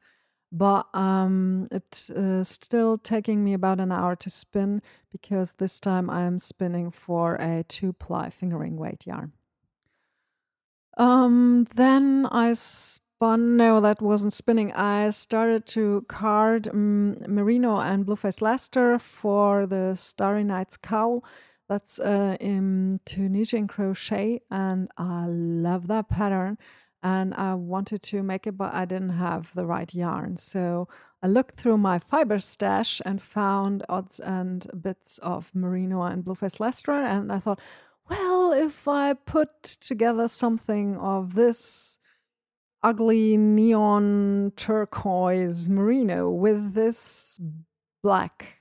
[0.51, 6.09] but um, it's uh, still taking me about an hour to spin because this time
[6.09, 9.33] I'm spinning for a two ply fingering weight yarn.
[10.97, 14.73] Um, then I spun, no, that wasn't spinning.
[14.73, 21.23] I started to card um, Merino and blue Blueface Leicester for the Starry Nights cowl.
[21.69, 26.57] That's uh, in Tunisian crochet, and I love that pattern
[27.01, 30.37] and I wanted to make it, but I didn't have the right yarn.
[30.37, 30.87] So
[31.21, 36.59] I looked through my fiber stash and found odds and bits of merino and blueface
[36.59, 37.59] Leicester, and I thought,
[38.09, 41.97] well, if I put together something of this
[42.81, 47.39] ugly neon turquoise merino with this
[48.01, 48.59] black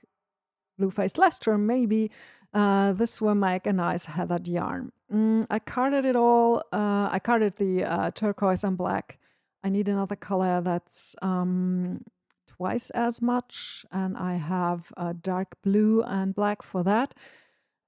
[0.77, 2.11] blueface Leicester, maybe
[2.53, 4.91] uh, this will make a nice heathered yarn.
[5.11, 6.59] Mm, I carded it all.
[6.71, 9.17] Uh, I carded the uh, turquoise and black.
[9.63, 12.03] I need another color that's um,
[12.47, 17.13] twice as much, and I have a dark blue and black for that.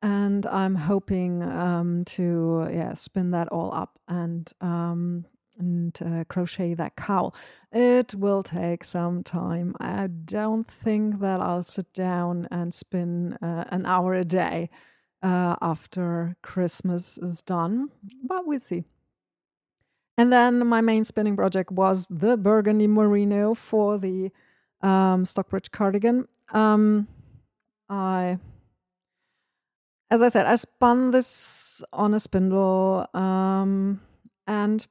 [0.01, 5.25] And I'm hoping um, to yeah spin that all up and um,
[5.59, 7.35] and uh, crochet that cowl.
[7.71, 9.75] It will take some time.
[9.79, 14.71] I don't think that I'll sit down and spin uh, an hour a day
[15.23, 17.89] uh, after Christmas is done,
[18.23, 18.85] but we'll see.
[20.17, 24.31] And then my main spinning project was the burgundy merino for the
[24.81, 26.27] um, Stockbridge cardigan.
[26.51, 27.07] Um,
[27.89, 28.37] I,
[30.09, 34.01] as I said, I spun this on a spindle, um,
[34.47, 34.85] and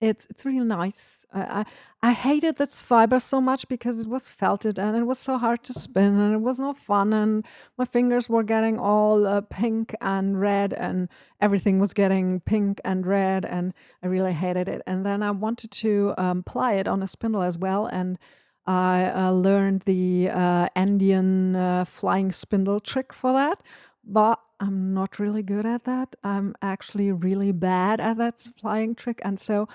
[0.00, 1.24] it's it's really nice.
[1.32, 1.64] I, I,
[2.02, 5.64] I hated this fiber so much because it was felted and it was so hard
[5.64, 7.44] to spin and it was no fun and
[7.78, 11.08] my fingers were getting all uh, pink and red and
[11.40, 14.82] everything was getting pink and red and I really hated it.
[14.86, 18.18] And then I wanted to um, ply it on a spindle as well and
[18.66, 23.62] I uh, learned the uh, Andean uh, flying spindle trick for that,
[24.02, 26.16] but I'm not really good at that.
[26.24, 29.68] I'm actually really bad at that flying trick, and so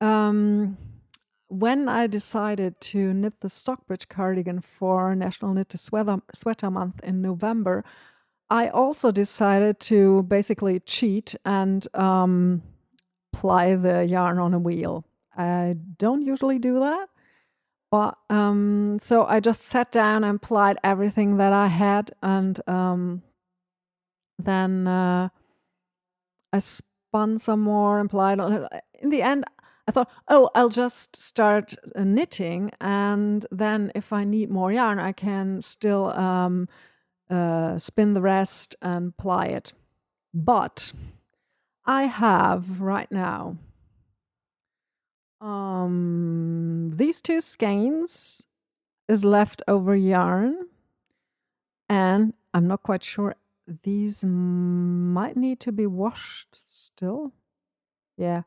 [0.00, 0.76] um,
[1.48, 7.00] when I decided to knit the Stockbridge cardigan for National Knit a Sweater, Sweater Month
[7.02, 7.84] in November,
[8.50, 12.62] I also decided to basically cheat and um,
[13.32, 15.04] ply the yarn on a wheel.
[15.36, 17.08] I don't usually do that.
[17.90, 23.22] But um, so I just sat down and plied everything that I had, and um,
[24.38, 25.28] then uh,
[26.52, 28.40] I spun some more and plied.
[29.00, 29.44] In the end,
[29.86, 34.98] I thought, oh, I'll just start uh, knitting, and then if I need more yarn,
[34.98, 36.68] I can still um,
[37.30, 39.72] uh, spin the rest and ply it.
[40.34, 40.92] But
[41.86, 43.56] I have right now
[45.40, 48.44] um, these two skeins
[49.08, 50.66] is leftover yarn,
[51.88, 53.36] and I'm not quite sure.
[53.82, 57.32] These might need to be washed still.
[58.16, 58.42] Yeah.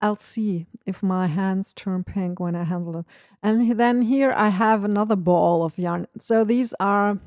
[0.00, 3.06] I'll see if my hands turn pink when I handle it.
[3.42, 6.06] And then here I have another ball of yarn.
[6.18, 7.18] So these are,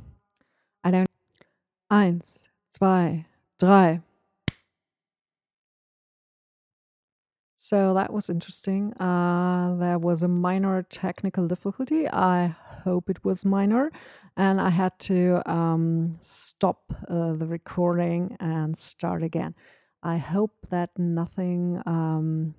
[0.84, 1.10] I don't,
[1.92, 3.26] eins, zwei,
[3.60, 4.02] drei.
[7.56, 8.94] So that was interesting.
[9.00, 12.08] Uh, there was a minor technical difficulty.
[12.10, 13.92] I hope it was minor.
[14.38, 19.56] And I had to um, stop uh, the recording and start again.
[20.04, 22.56] I hope that nothing um,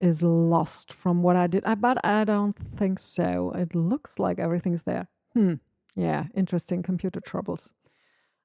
[0.00, 1.64] is lost from what I did.
[1.64, 3.52] I, but I don't think so.
[3.54, 5.08] It looks like everything's there.
[5.34, 5.54] Hmm.
[5.94, 7.72] Yeah, interesting computer troubles.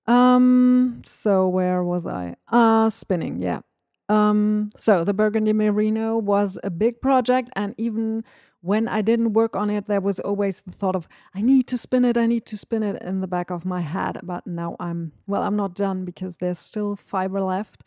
[0.08, 2.36] Um, so where was I?
[2.52, 3.62] Uh spinning, yeah.
[4.10, 8.24] Um, so the Burgundy Merino was a big project, and even
[8.64, 11.78] when I didn't work on it, there was always the thought of I need to
[11.78, 14.20] spin it, I need to spin it in the back of my head.
[14.24, 17.84] But now I'm well, I'm not done because there's still fiber left.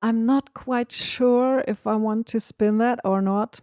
[0.00, 3.60] I'm not quite sure if I want to spin that or not.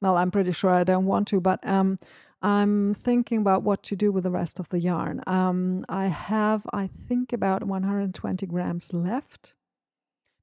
[0.00, 1.98] Well, I'm pretty sure I don't want to, but um,
[2.42, 5.22] I'm thinking about what to do with the rest of the yarn.
[5.28, 9.54] Um, I have, I think, about 120 grams left.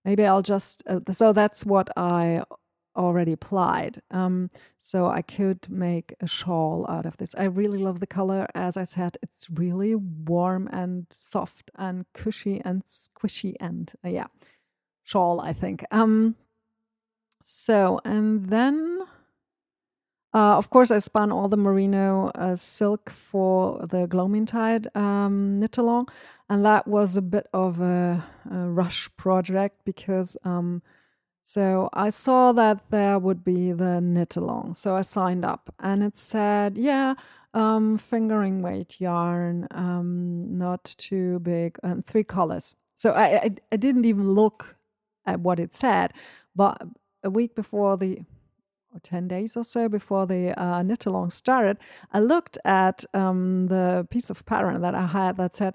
[0.06, 2.44] Maybe I'll just, uh, so that's what I
[2.96, 4.02] already applied.
[4.12, 4.50] Um,
[4.82, 7.36] so I could make a shawl out of this.
[7.36, 8.48] I really love the color.
[8.56, 14.28] As I said, it's really warm and soft and cushy and squishy and uh, yeah
[15.04, 15.84] shawl, I think.
[15.92, 16.36] Um,
[17.44, 19.02] so, and then,
[20.34, 25.78] uh, of course, I spun all the merino uh, silk for the Gloamintide um, knit
[25.78, 26.08] along,
[26.50, 30.38] and that was a bit of a, a rush project because.
[30.44, 30.82] Um,
[31.54, 34.76] so I saw that there would be the knit along.
[34.76, 37.16] So I signed up and it said, yeah,
[37.54, 42.74] um, fingering weight yarn, um, not too big, and three colors.
[42.96, 44.78] So I, I, I, didn't even look
[45.26, 46.14] at what it said.
[46.56, 46.82] But
[47.22, 48.20] a week before the,
[48.94, 51.76] or 10 days or so before the uh, knit along started,
[52.14, 55.74] I looked at um, the piece of pattern that I had that said,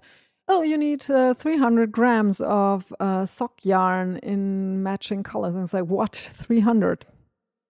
[0.48, 5.54] oh, you need uh, 300 grams of uh, sock yarn in matching colors.
[5.54, 6.30] And it's like, what?
[6.34, 7.06] 300?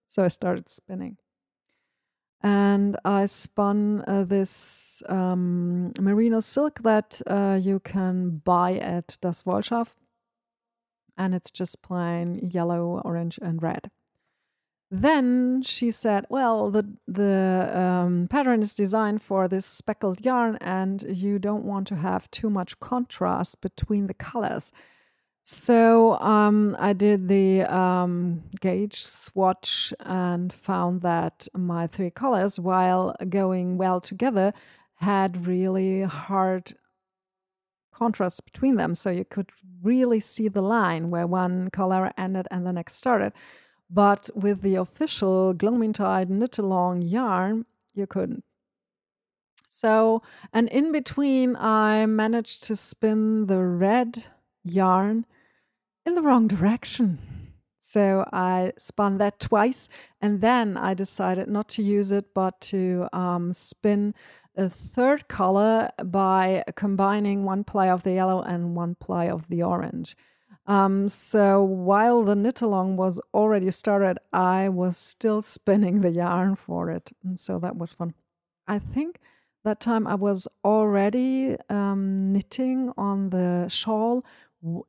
[0.06, 1.16] So I started spinning.
[2.42, 9.42] And I spun uh, this um, merino silk that uh, you can buy at Das
[9.44, 9.88] Wollschaf.
[11.16, 13.90] And it's just plain yellow, orange, and red.
[14.90, 21.02] Then she said, "Well, the the um, pattern is designed for this speckled yarn, and
[21.02, 24.70] you don't want to have too much contrast between the colors."
[25.42, 33.14] So um, I did the um, gauge swatch and found that my three colors, while
[33.28, 34.52] going well together,
[34.96, 36.76] had really hard
[37.94, 38.94] contrast between them.
[38.94, 39.50] So you could
[39.82, 43.32] really see the line where one color ended and the next started.
[43.88, 48.44] But with the official Gloamintide knit along yarn, you couldn't.
[49.66, 50.22] So,
[50.52, 54.24] and in between, I managed to spin the red
[54.64, 55.26] yarn
[56.04, 57.18] in the wrong direction.
[57.80, 59.88] So I spun that twice,
[60.20, 64.14] and then I decided not to use it, but to um, spin
[64.56, 69.62] a third color by combining one ply of the yellow and one ply of the
[69.62, 70.16] orange.
[70.66, 76.56] Um, so while the knit along was already started, I was still spinning the yarn
[76.56, 77.12] for it.
[77.24, 78.14] And so that was fun.
[78.66, 79.20] I think
[79.64, 84.24] that time I was already um, knitting on the shawl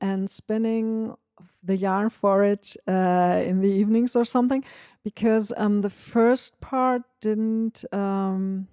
[0.02, 1.16] and spinning
[1.64, 4.64] the yarn for it uh, in the evenings or something
[5.04, 8.68] because um, the first part didn't um,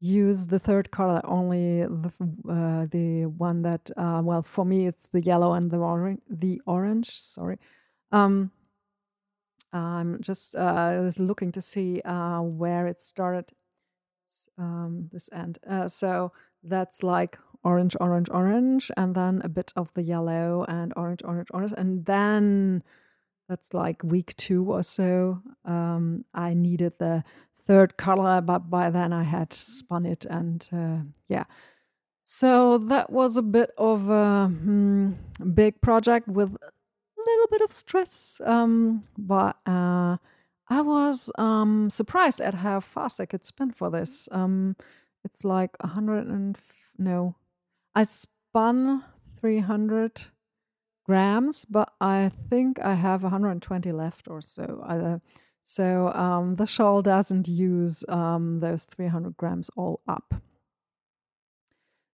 [0.00, 2.12] use the third color, only the
[2.48, 6.20] uh, the one that uh, well for me it's the yellow and the orange.
[6.30, 7.58] The orange, sorry.
[8.12, 8.50] Um,
[9.72, 13.50] I'm just uh, looking to see uh, where it started.
[14.56, 15.58] Um, this end.
[15.70, 16.32] Uh, so
[16.64, 21.48] that's like orange, orange, orange, and then a bit of the yellow and orange, orange,
[21.52, 22.82] orange, and then
[23.48, 25.40] that's like week two or so.
[25.64, 27.22] Um, I needed the
[27.68, 31.44] third color, but by then I had spun it, and uh, yeah.
[32.24, 35.14] So that was a bit of a mm,
[35.54, 40.16] big project with a little bit of stress, um, but uh,
[40.68, 44.28] I was um, surprised at how fast I could spin for this.
[44.32, 44.74] Um,
[45.24, 46.56] it's like a hundred and
[46.96, 47.36] no,
[47.94, 49.04] I spun
[49.38, 50.22] three hundred
[51.04, 54.84] grams, but I think I have 120 left or so.
[54.86, 55.20] I,
[55.68, 60.36] so um, the shawl doesn't use um, those 300 grams all up.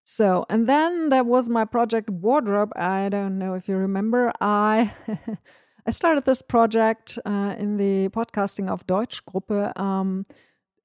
[0.02, 2.72] So, and then there was my project wardrobe.
[2.74, 4.32] I don't know if you remember.
[4.40, 4.92] I
[5.86, 10.26] I started this project uh, in the podcasting of Deutschgruppe um,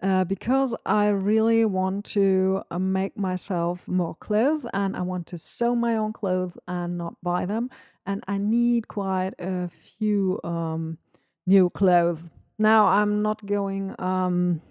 [0.03, 5.39] uh, because I really want to uh, make myself more clothes and I want to
[5.39, 7.71] sew my own clothes and not buy them.
[8.05, 10.99] And I need quite a few um,
[11.47, 12.25] new clothes
[12.59, 14.61] now I'm not going um,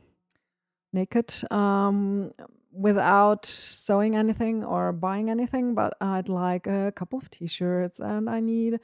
[0.93, 2.33] naked um,
[2.73, 8.41] without sewing anything or buying anything, but I'd like a couple of t-shirts and I
[8.41, 8.79] need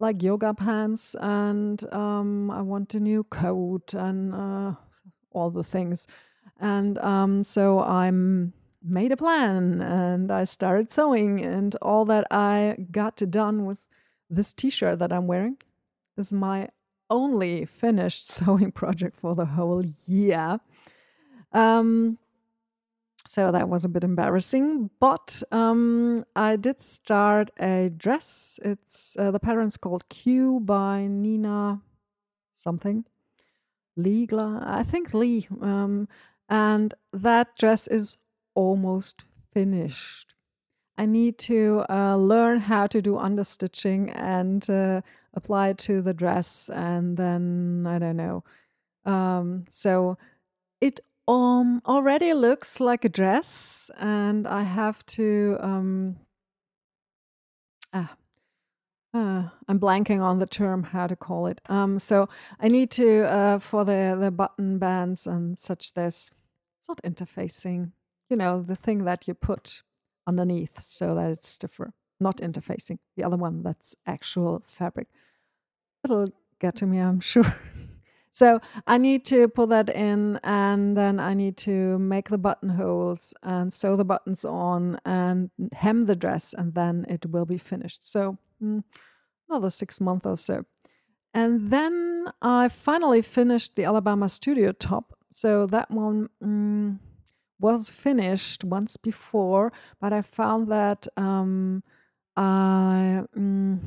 [0.00, 4.74] like yoga pants and um, I want a new coat and uh,
[5.32, 6.06] all the things.
[6.60, 8.52] And um, so I'm
[8.82, 13.88] made a plan and I started sewing and all that I got done was
[14.28, 15.56] this t-shirt that I'm wearing.
[16.16, 16.68] Is my
[17.10, 20.60] only finished sewing project for the whole year.
[21.52, 22.18] Um,
[23.26, 28.60] so that was a bit embarrassing, but um, I did start a dress.
[28.62, 31.80] It's uh, the pattern's called Kew by Nina
[32.52, 33.04] something.
[33.96, 35.46] Leigler, I think Lee.
[35.60, 36.08] Um,
[36.48, 38.16] and that dress is
[38.54, 40.34] almost finished.
[40.96, 45.00] I need to uh, learn how to do understitching and uh,
[45.34, 48.44] apply to the dress and then I don't know.
[49.04, 50.16] Um, so
[50.80, 56.16] it um already looks like a dress and I have to um
[57.92, 58.16] ah
[59.14, 61.60] uh, I'm blanking on the term how to call it.
[61.68, 62.28] Um, so
[62.58, 65.94] I need to uh, for the the button bands and such.
[65.94, 66.30] This
[66.80, 67.92] it's not interfacing.
[68.28, 69.82] You know the thing that you put
[70.26, 71.92] underneath so that it's stiffer.
[72.20, 72.98] Not interfacing.
[73.16, 75.08] The other one that's actual fabric
[76.04, 76.28] it'll
[76.60, 77.54] get to me, I'm sure.
[78.32, 83.34] so I need to pull that in and then I need to make the buttonholes
[83.42, 88.06] and sew the buttons on and hem the dress and then it will be finished.
[88.06, 88.82] So mm,
[89.48, 90.64] another six months or so.
[91.32, 95.16] And then I finally finished the Alabama Studio top.
[95.32, 96.98] So that one mm,
[97.58, 101.82] was finished once before, but I found that um,
[102.36, 103.80] I, mm,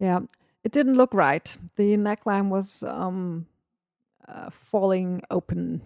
[0.00, 0.20] yeah,
[0.64, 1.56] it didn't look right.
[1.76, 3.46] The neckline was um,
[4.28, 5.82] uh, falling open.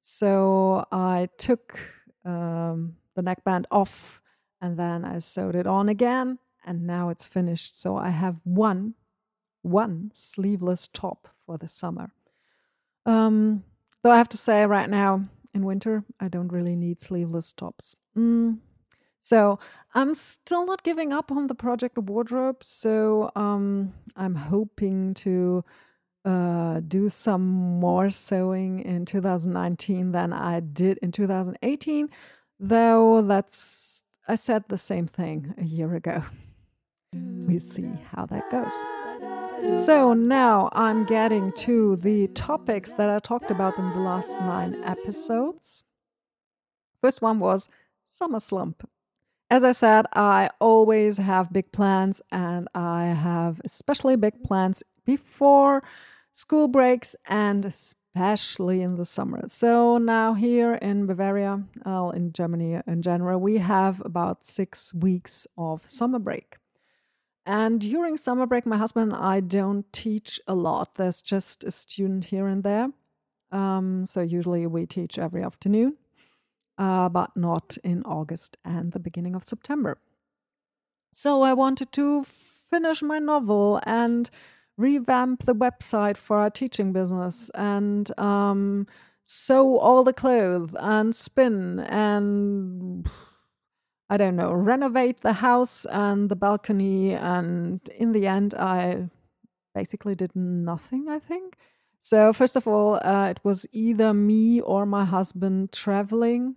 [0.00, 1.78] So I took
[2.24, 4.20] um, the neckband off
[4.60, 7.80] and then I sewed it on again, and now it's finished.
[7.80, 8.94] So I have one,
[9.62, 12.10] one sleeveless top for the summer.
[13.06, 13.62] Um,
[14.02, 17.94] though I have to say, right now in winter, I don't really need sleeveless tops.
[18.16, 18.58] Mm.
[19.28, 19.58] So
[19.92, 22.64] I'm still not giving up on the project wardrobe.
[22.64, 25.62] So um, I'm hoping to
[26.24, 32.08] uh, do some more sewing in 2019 than I did in 2018.
[32.58, 36.22] Though that's, I said the same thing a year ago.
[37.12, 39.84] We'll see how that goes.
[39.84, 44.82] So now I'm getting to the topics that I talked about in the last nine
[44.84, 45.84] episodes.
[47.02, 47.68] First one was
[48.10, 48.88] summer slump.
[49.50, 55.82] As I said, I always have big plans, and I have especially big plans before
[56.34, 59.42] school breaks and especially in the summer.
[59.48, 65.46] So now here in Bavaria, well, in Germany in general, we have about six weeks
[65.56, 66.56] of summer break.
[67.46, 70.96] And during summer break, my husband and I don't teach a lot.
[70.96, 72.90] There's just a student here and there.
[73.50, 75.96] Um, so usually we teach every afternoon,
[76.78, 79.98] uh, but not in August and the beginning of September.
[81.12, 84.30] So I wanted to finish my novel and
[84.76, 88.86] revamp the website for our teaching business and um,
[89.26, 93.08] sew all the clothes and spin and
[94.10, 97.12] I don't know, renovate the house and the balcony.
[97.12, 99.08] And in the end, I
[99.74, 101.56] basically did nothing, I think.
[102.00, 106.56] So, first of all, uh, it was either me or my husband traveling.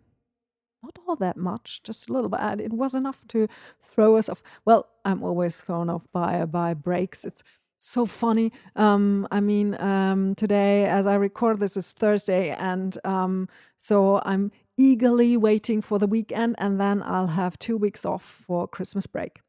[0.84, 2.60] Not all that much, just a little bit.
[2.60, 3.48] It was enough to
[3.84, 4.42] throw us off.
[4.66, 7.24] Well, I'm always thrown off by by breaks.
[7.24, 7.44] It's
[7.78, 8.52] so funny.
[8.76, 14.52] Um, I mean, um, today, as I record this, is Thursday, and um, so I'm
[14.78, 19.42] eagerly waiting for the weekend, and then I'll have two weeks off for Christmas break.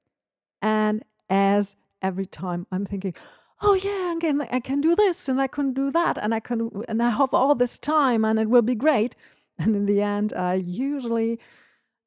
[0.61, 3.14] And as every time, I'm thinking,
[3.61, 6.70] oh yeah, again, I can do this and I can do that, and I can,
[6.89, 9.14] and I have all this time, and it will be great.
[9.59, 11.38] And in the end, I usually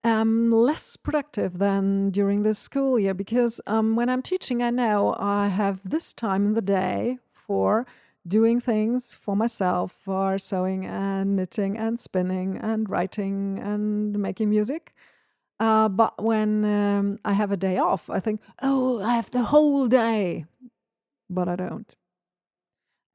[0.03, 5.15] am less productive than during the school year because um, when I'm teaching, I know
[5.17, 7.87] I have this time in the day for
[8.27, 14.93] doing things for myself, for sewing and knitting and spinning and writing and making music.
[15.59, 19.43] Uh, but when um, I have a day off, I think, oh, I have the
[19.43, 20.45] whole day,
[21.29, 21.95] but I don't.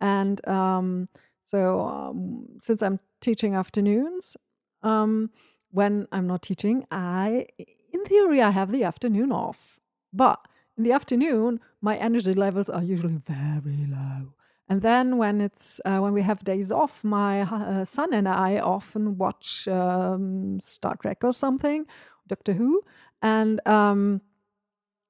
[0.01, 1.09] And um,
[1.45, 4.37] so, um, since I'm teaching afternoons,
[4.83, 5.31] um,
[5.71, 7.47] when I'm not teaching, I,
[7.93, 9.79] in theory, I have the afternoon off.
[10.12, 10.41] But
[10.77, 14.35] in the afternoon, my energy levels are usually very low.
[14.68, 18.59] And then when it's uh, when we have days off, my uh, son and I
[18.59, 21.87] often watch um, Star Trek or something,
[22.29, 22.83] Doctor Who,
[23.21, 24.21] and um,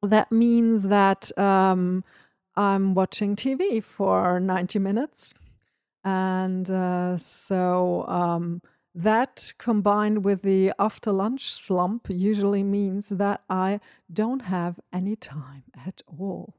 [0.03, 2.05] that means that um,
[2.57, 5.35] I'm watching TV for 90 minutes,
[6.05, 8.63] and uh, so um,
[8.95, 13.81] that combined with the after lunch slump usually means that I
[14.13, 16.55] don't have any time at all.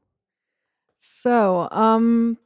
[0.98, 2.38] So, um,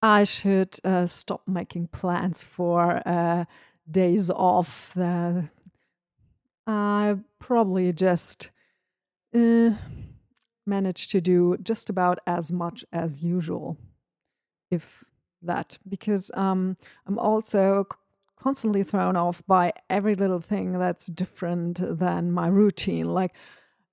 [0.00, 3.44] I should uh, stop making plans for uh,
[3.90, 4.96] days off.
[4.96, 5.42] Uh,
[6.66, 8.50] I probably just
[9.34, 9.70] uh,
[10.66, 13.76] manage to do just about as much as usual,
[14.70, 15.02] if
[15.42, 16.76] that, because um,
[17.06, 17.86] I'm also
[18.36, 23.12] constantly thrown off by every little thing that's different than my routine.
[23.12, 23.34] Like,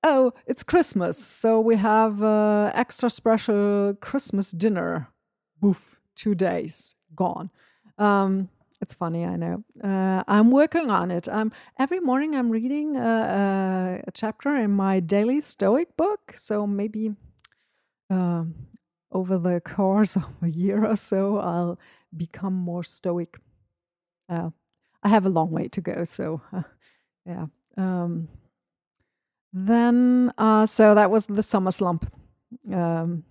[0.04, 5.10] oh, it's Christmas, so we have uh, extra special Christmas dinner.
[5.60, 7.50] Boof, two days gone.
[7.98, 8.50] Um,
[8.82, 9.64] it's funny, I know.
[9.84, 11.28] Uh, I'm working on it.
[11.30, 16.36] Um, every morning I'm reading a, a, a, chapter in my daily Stoic book.
[16.38, 17.16] So maybe
[18.10, 18.54] um,
[19.16, 21.80] over the course of a year or so, I'll
[22.16, 23.38] become more Stoic
[24.30, 24.50] uh,
[25.04, 26.04] I have a long way to go.
[26.06, 26.64] So, uh,
[27.26, 27.46] yeah.
[27.78, 28.28] Um,
[29.54, 32.12] then, uh, so that was the summer slump.
[32.72, 33.24] Um,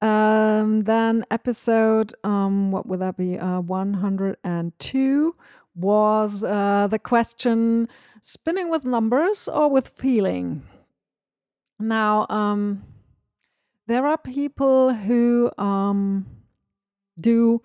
[0.00, 3.38] um, then episode, um, what would that be?
[3.38, 5.36] Uh, 102
[5.74, 7.88] was uh, the question
[8.20, 10.62] spinning with numbers or with feeling.
[11.78, 12.84] Now, um,
[13.86, 16.26] there are people who um,
[17.20, 17.62] do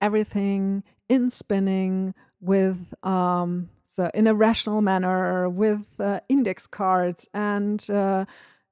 [0.00, 7.88] everything in spinning with um, so in a rational manner with uh, index cards and
[7.88, 8.24] uh,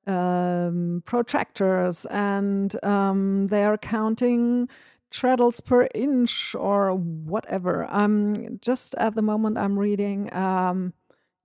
[0.07, 4.69] um, protractors, and um, they are counting
[5.11, 7.87] treadles per inch or whatever.
[7.87, 10.93] I'm just at the moment I'm reading um,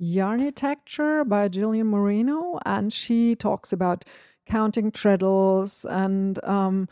[0.02, 4.06] Yarnitecture by Jillian Moreno, and she talks about
[4.48, 6.90] counting treadles and um,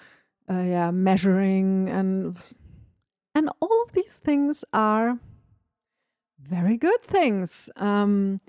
[0.50, 2.38] uh, yeah, measuring and
[3.34, 5.20] and all of these things are
[6.40, 7.70] very good things.
[7.76, 8.40] Um,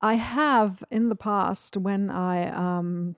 [0.00, 3.14] I have in the past when I um,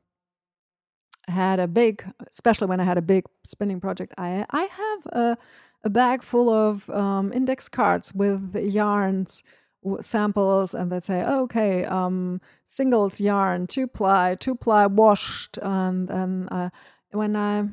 [1.29, 5.39] had a big, especially when I had a big spinning project, I I have a,
[5.85, 9.43] a bag full of um, index cards with yarns
[10.01, 16.11] samples, and they say, oh, okay, um, singles yarn, two ply, two ply washed, and
[16.11, 16.71] and uh,
[17.11, 17.69] when I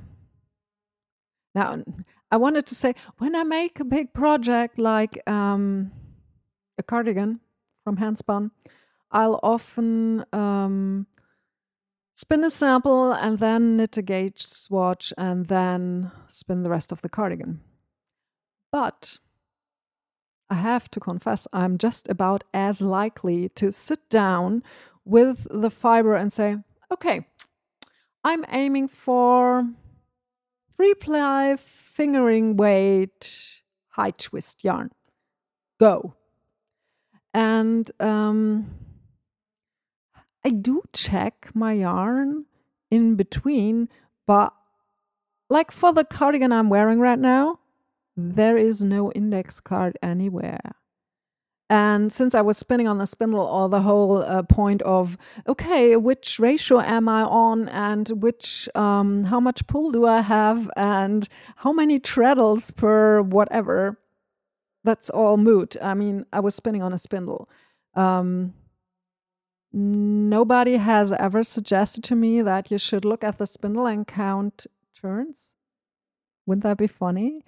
[1.56, 1.84] now
[2.32, 5.92] I wanted to say when I make a big project like um,
[6.78, 7.40] a cardigan
[7.84, 8.52] from handspun,
[9.12, 11.08] I'll often um,
[12.16, 17.02] spin a sample and then knit a gauge swatch and then spin the rest of
[17.02, 17.62] the cardigan.
[18.72, 19.18] But
[20.52, 24.64] I have to confess, I'm just about as likely to sit down
[25.06, 26.58] with the fiber and say,
[26.92, 27.26] okay,
[28.26, 29.66] I'm aiming for
[30.76, 34.92] three ply fingering weight high twist yarn.
[35.80, 36.16] Go.
[37.34, 38.72] And um,
[40.46, 42.44] I do check my yarn
[42.90, 43.88] in between,
[44.28, 44.54] but
[45.50, 47.61] like for the cardigan I'm wearing right now,
[48.16, 50.76] there is no index card anywhere.
[51.72, 55.96] And since I was spinning on the spindle, all the whole uh, point of okay,
[55.96, 61.30] which ratio am I on, and which um, how much pull do I have, and
[61.56, 63.98] how many treadles per whatever,
[64.84, 65.78] that's all moot.
[65.82, 67.48] I mean, I was spinning on a spindle.
[67.96, 68.54] Um,
[69.72, 74.68] nobody has ever suggested to me that you should look at the spindle and count
[75.00, 75.56] turns.
[76.46, 77.46] Wouldn't that be funny?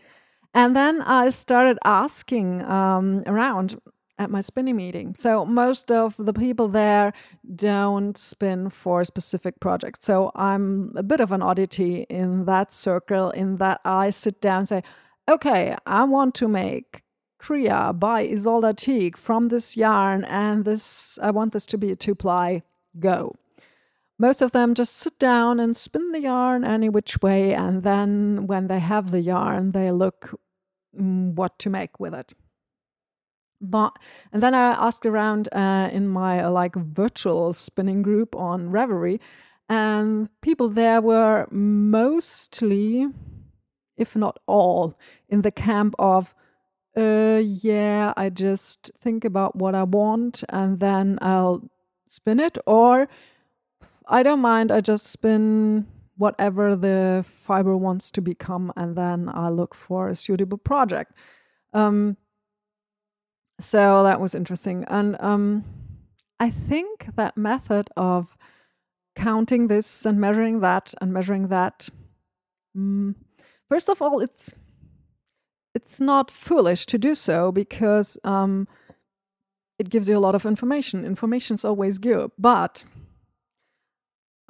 [0.53, 3.79] And then I started asking um, around
[4.19, 5.15] at my spinning meeting.
[5.15, 7.13] So most of the people there
[7.55, 10.05] don't spin for specific projects.
[10.05, 14.59] So I'm a bit of an oddity in that circle, in that I sit down
[14.59, 14.83] and say,
[15.27, 17.01] okay, I want to make
[17.39, 21.95] Cria by Isolde Teague from this yarn, and this I want this to be a
[21.95, 22.61] two ply.
[22.99, 23.35] Go.
[24.19, 28.47] Most of them just sit down and spin the yarn any which way, and then
[28.47, 30.39] when they have the yarn, they look
[30.93, 32.33] what to make with it.
[33.61, 33.97] But
[34.31, 39.19] and then I asked around uh, in my uh, like virtual spinning group on Ravelry
[39.69, 43.07] and people there were mostly,
[43.97, 44.97] if not all,
[45.29, 46.35] in the camp of,
[46.97, 51.69] uh, yeah, I just think about what I want and then I'll
[52.09, 53.07] spin it, or
[54.07, 55.87] I don't mind, I just spin
[56.17, 61.13] whatever the fiber wants to become, and then I look for a suitable project.
[61.73, 62.17] Um,
[63.59, 64.85] so that was interesting.
[64.87, 65.63] And um,
[66.39, 68.35] I think that method of
[69.15, 71.89] counting this and measuring that and measuring that,
[72.75, 73.15] mm,
[73.69, 74.53] first of all, it's
[75.75, 78.67] it's not foolish to do so because um,
[79.79, 81.03] it gives you a lot of information.
[81.03, 82.83] Information is always good, but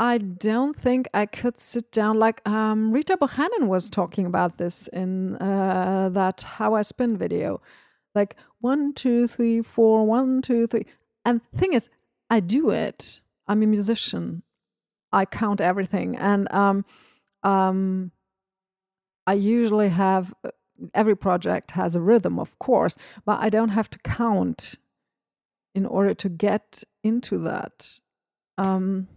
[0.03, 4.89] I don't think I could sit down like um, Rita Buchanan was talking about this
[4.89, 7.61] in uh, that How I Spin video
[8.13, 10.85] like one, two, three, four, one, two, three.
[11.23, 11.87] And thing is,
[12.29, 13.21] I do it.
[13.47, 14.43] I'm a musician.
[15.13, 16.83] I count everything, and um,
[17.43, 18.11] um,
[19.25, 20.49] I usually have uh,
[20.93, 24.75] every project has a rhythm, of course, but I don't have to count
[25.73, 27.99] in order to get into that.
[28.57, 29.07] Um,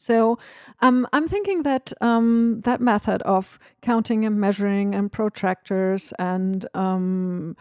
[0.00, 0.38] so
[0.80, 7.54] um, I'm thinking that um, that method of counting and measuring and protractors and um,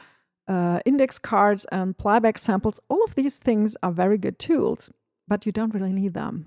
[0.48, 4.90] uh, index cards and plyback samples, all of these things are very good tools,
[5.28, 6.46] but you don't really need them.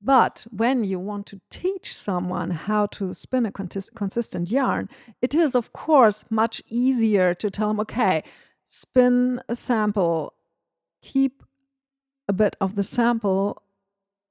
[0.00, 4.88] But when you want to teach someone how to spin a consistent yarn,
[5.20, 8.24] it is, of course, much easier to tell them, okay,
[8.66, 10.32] spin a sample,
[11.02, 11.42] keep
[12.28, 13.62] a bit of the sample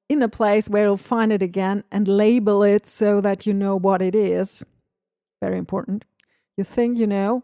[0.08, 3.76] in a place where you'll find it again and label it so that you know
[3.76, 4.64] what it is.
[5.42, 6.06] Very important.
[6.58, 7.44] You think you know,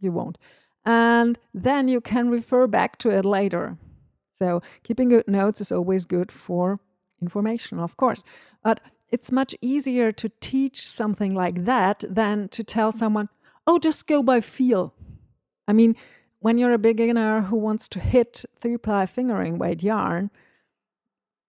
[0.00, 0.38] you won't
[0.84, 3.76] and then you can refer back to it later.
[4.32, 6.80] So, keeping good notes is always good for
[7.20, 8.24] information, of course.
[8.64, 13.28] But it's much easier to teach something like that than to tell someone,
[13.66, 14.94] oh, just go by feel.
[15.68, 15.94] I mean,
[16.40, 20.30] when you're a beginner who wants to hit three ply fingering weight yarn,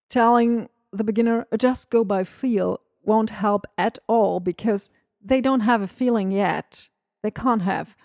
[0.09, 4.89] telling the beginner just go by feel won't help at all because
[5.21, 6.89] they don't have a feeling yet.
[7.21, 7.95] They can't have.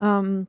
[0.00, 0.48] Um,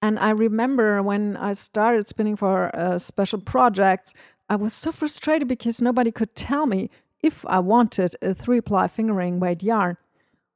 [0.00, 4.14] and I remember when I started spinning for uh, special projects,
[4.48, 6.90] I was so frustrated because nobody could tell me
[7.22, 9.96] if I wanted a three ply fingering weight yarn,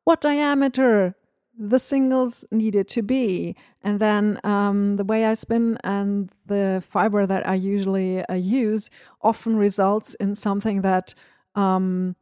[0.05, 1.15] what diameter
[1.59, 3.57] the singles needed to be.
[3.83, 8.91] And then um, the way I spin and the fiber that I usually uh, use
[9.23, 11.15] often results in something that
[11.55, 12.17] um,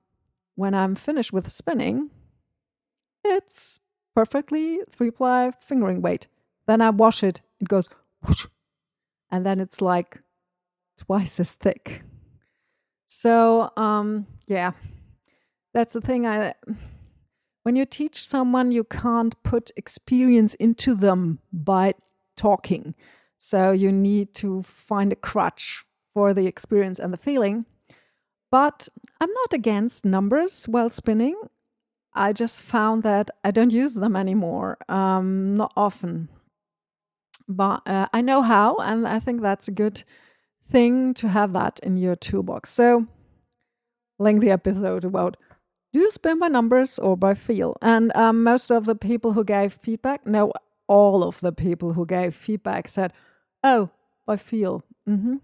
[0.55, 2.11] when I'm finished with spinning,
[3.25, 3.81] it's
[4.15, 6.29] perfectly three ply fingering weight.
[6.67, 7.89] Then I wash it, it goes
[8.23, 8.47] whoosh,
[9.31, 10.21] and then it's like
[10.99, 12.03] twice as thick.
[13.07, 14.73] So, um, yeah,
[15.73, 16.27] that's the thing.
[16.27, 16.55] I
[17.65, 21.95] when you teach someone, you can't put experience into them by
[22.37, 22.95] talking.
[23.39, 27.65] So you need to find a crutch for the experience and the feeling.
[28.51, 28.89] But
[29.19, 31.37] I'm not against numbers while spinning.
[32.13, 36.29] I just found that I don't use them anymore, um, not often.
[37.49, 40.05] But uh, I know how, and I think that's a good
[40.71, 42.73] thing to have that in your toolbox.
[42.73, 43.07] So,
[44.19, 45.37] lengthy episode about
[45.95, 47.77] do you spin by numbers or by feel?
[47.81, 50.53] And um, most of the people who gave feedback, no,
[50.89, 53.13] all of the people who gave feedback said,
[53.63, 53.91] oh,
[54.27, 54.83] by feel.
[55.09, 55.37] Mm-hmm.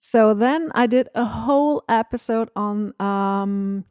[0.00, 3.86] So then I did a whole episode on um,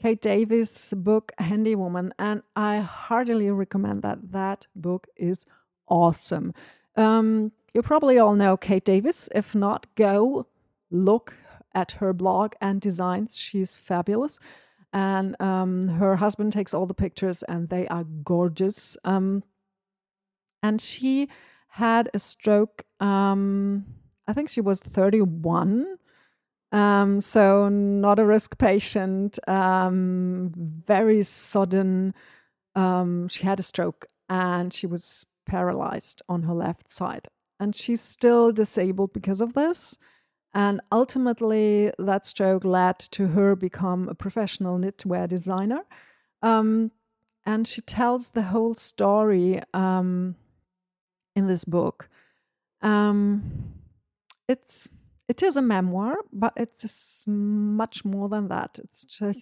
[0.00, 4.32] Kate Davies' book Handy Woman, and I heartily recommend that.
[4.32, 5.38] That book is
[5.86, 6.52] awesome.
[6.96, 9.28] Um, you probably all know Kate Davies.
[9.32, 10.48] If not, go
[10.90, 11.34] look
[11.76, 13.38] at her blog and designs.
[13.38, 14.40] She's fabulous.
[14.92, 18.96] And um, her husband takes all the pictures, and they are gorgeous.
[19.04, 19.42] Um,
[20.62, 21.28] and she
[21.68, 22.84] had a stroke.
[23.00, 23.86] Um,
[24.26, 25.96] I think she was 31.
[26.70, 30.50] Um, so, not a risk patient, um,
[30.86, 32.14] very sudden.
[32.74, 37.28] Um, she had a stroke and she was paralyzed on her left side.
[37.60, 39.98] And she's still disabled because of this.
[40.54, 45.84] And ultimately, that stroke led to her become a professional knitwear designer.
[46.42, 46.90] Um,
[47.46, 50.36] and she tells the whole story um,
[51.34, 52.08] in this book.
[52.82, 53.74] Um,
[54.48, 54.88] it's
[55.28, 58.78] it is a memoir, but it's much more than that.
[58.82, 59.38] It's just,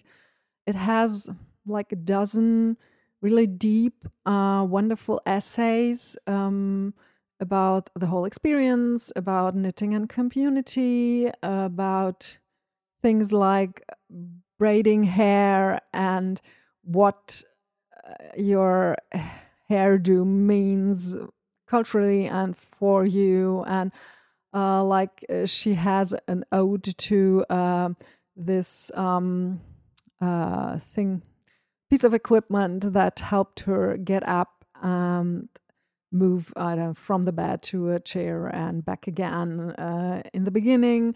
[0.65, 1.29] it has
[1.65, 2.77] like a dozen
[3.21, 6.93] really deep, uh, wonderful essays um,
[7.41, 12.37] about the whole experience, about knitting and community, about
[13.01, 13.83] things like
[14.57, 16.39] braiding hair and
[16.83, 17.43] what
[18.07, 18.95] uh, your
[19.69, 21.15] hairdo means
[21.67, 23.63] culturally and for you.
[23.65, 23.91] And
[24.53, 27.89] uh, like uh, she has an ode to uh,
[28.35, 29.61] this um,
[30.21, 31.21] uh, thing,
[31.89, 34.65] piece of equipment that helped her get up
[36.11, 41.15] move uh, from the bed to a chair and back again uh, in the beginning.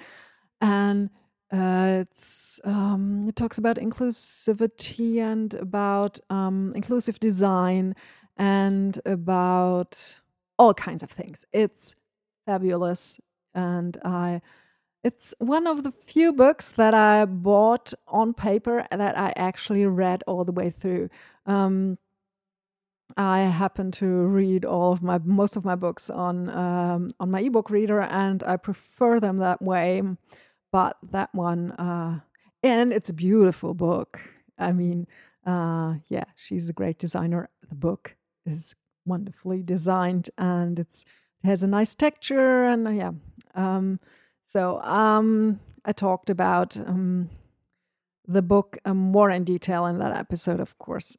[0.61, 1.09] And
[1.51, 7.95] it's um, it talks about inclusivity and about um, inclusive design
[8.37, 10.19] and about
[10.57, 11.45] all kinds of things.
[11.53, 11.95] It's
[12.45, 13.19] fabulous
[13.53, 14.41] and I
[15.03, 20.23] it's one of the few books that I bought on paper that I actually read
[20.25, 21.09] all the way through.
[21.45, 21.99] Um,
[23.17, 27.41] I happen to read all of my most of my books on um, on my
[27.41, 30.01] ebook reader, and I prefer them that way.
[30.71, 32.19] But that one, uh,
[32.63, 34.21] and it's a beautiful book.
[34.57, 35.07] I mean,
[35.45, 37.49] uh, yeah, she's a great designer.
[37.69, 38.75] The book is
[39.05, 41.05] wonderfully designed, and it's
[41.43, 43.11] it has a nice texture, and uh, yeah,
[43.53, 43.99] um,
[44.45, 47.29] so um, I talked about um,
[48.27, 51.15] the book um, more in detail in that episode, of course.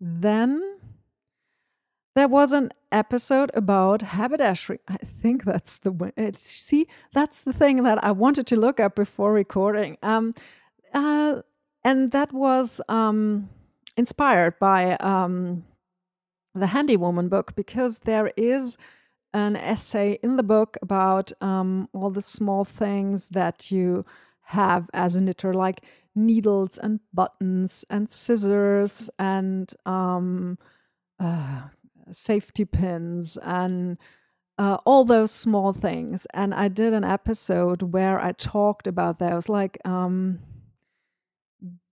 [0.00, 0.62] Then
[2.16, 4.80] there was an episode about haberdashery.
[4.88, 6.12] I think that's the way.
[6.36, 9.96] See, that's the thing that I wanted to look up before recording.
[10.02, 10.34] Um,
[10.92, 11.42] uh,
[11.84, 13.48] and that was um,
[13.96, 15.64] inspired by um,
[16.54, 18.76] the Handy Woman book because there is
[19.32, 24.04] an essay in the book about um, all the small things that you
[24.42, 25.84] have as a knitter, like
[26.26, 30.58] needles and buttons and scissors and um,
[31.18, 31.62] uh,
[32.12, 33.98] safety pins and
[34.58, 36.26] uh, all those small things.
[36.34, 40.40] And I did an episode where I talked about those, like um,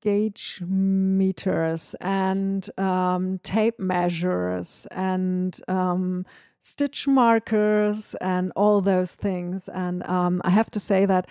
[0.03, 6.27] gauge meters and um, tape measures and um,
[6.61, 9.69] stitch markers and all those things.
[9.69, 11.27] And um, I have to say that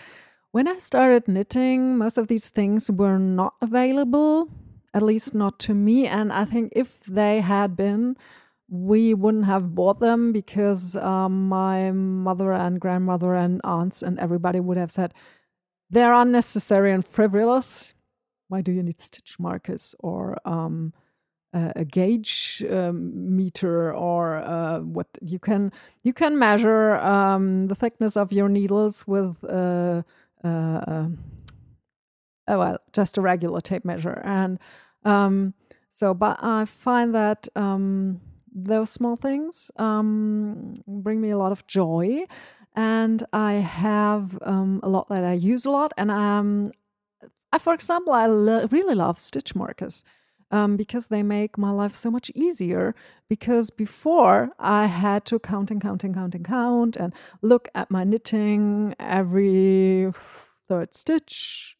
[0.52, 4.50] when I started knitting, most of these things were not available,
[4.94, 6.08] at least not to me.
[6.08, 8.18] And I think if they had been,
[8.70, 14.60] we wouldn't have bought them because um, my mother and grandmother and aunts and everybody
[14.60, 15.14] would have said
[15.90, 17.94] they're unnecessary and frivolous.
[18.50, 20.94] Why do you need stitch markers or um,
[21.54, 25.72] a, gauge um, meter or uh, what you can
[26.04, 30.04] you can measure um, the thickness of your needles with uh,
[30.48, 31.08] uh,
[32.48, 34.60] oh well just a regular tape measure and
[35.06, 35.54] um,
[35.92, 38.22] so but I find that um,
[38.58, 42.26] those small things um, bring me a lot of joy.
[42.76, 45.94] And I have um, a lot that I use a lot.
[45.98, 46.72] And um,
[47.52, 50.04] I, for example, I lo- really love stitch markers.
[50.50, 52.96] Um, because they make my life so much easier.
[53.28, 57.92] Because before I had to count and count and count and count and look at
[57.92, 60.12] my knitting every
[60.70, 61.78] third stitch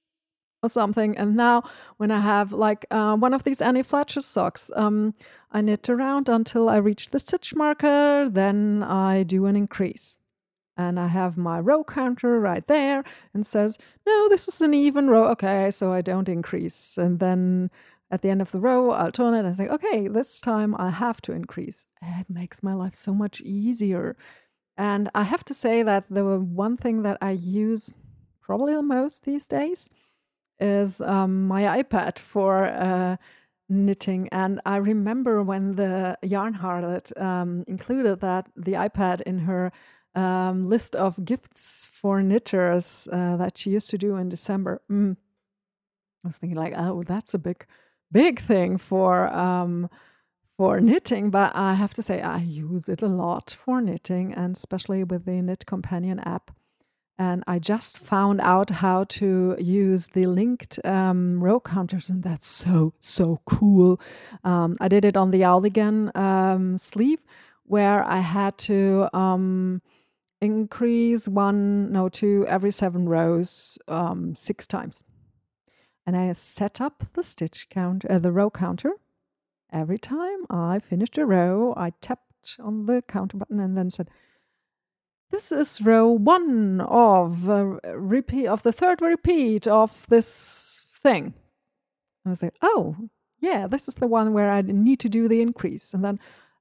[0.64, 1.18] or something.
[1.18, 1.64] And now,
[1.98, 5.14] when I have like uh, one of these Annie Fletcher socks, um,
[5.52, 10.18] I knit around until I reach the stitch marker, then I do an increase.
[10.76, 13.04] And I have my row counter right there
[13.34, 15.28] and says, no, this is an even row.
[15.30, 16.98] Okay, so I don't increase.
[16.98, 17.72] And then
[18.10, 20.90] at the end of the row, I'll turn it and say, okay, this time I
[20.90, 21.86] have to increase.
[22.02, 24.16] It makes my life so much easier.
[24.78, 27.92] And I have to say that the one thing that I use
[28.42, 29.90] probably the most these days
[30.60, 33.18] is um, my iPad for uh,
[33.70, 34.30] knitting.
[34.32, 39.72] And I remember when the Yarn Harlot um, included that the iPad in her
[40.16, 44.82] um, list of gifts for knitters uh, that she used to do in December.
[44.90, 45.18] Mm.
[46.24, 47.66] I was thinking like, oh, that's a big,
[48.12, 49.90] big thing for um,
[50.58, 51.30] for knitting.
[51.30, 55.26] But I have to say, I use it a lot for knitting, and especially with
[55.26, 56.52] the Knit Companion app
[57.20, 62.48] and I just found out how to use the linked um, row counters, and that's
[62.48, 64.00] so so cool.
[64.44, 67.20] Um, I did it on the Aldigan um, sleeve,
[67.64, 69.82] where I had to um,
[70.42, 75.04] increase one, no, two every seven rows um, six times,
[76.08, 78.94] and I set up the stitch count, uh, the row counter.
[79.74, 84.10] Every time I finished a row, I tapped on the counter button and then said
[85.30, 91.34] this is row one of uh, repeat of the third repeat of this thing.
[92.26, 92.96] I was like, oh,
[93.42, 95.94] yeah, this is the one where I need to do the increase.
[95.94, 96.20] And then,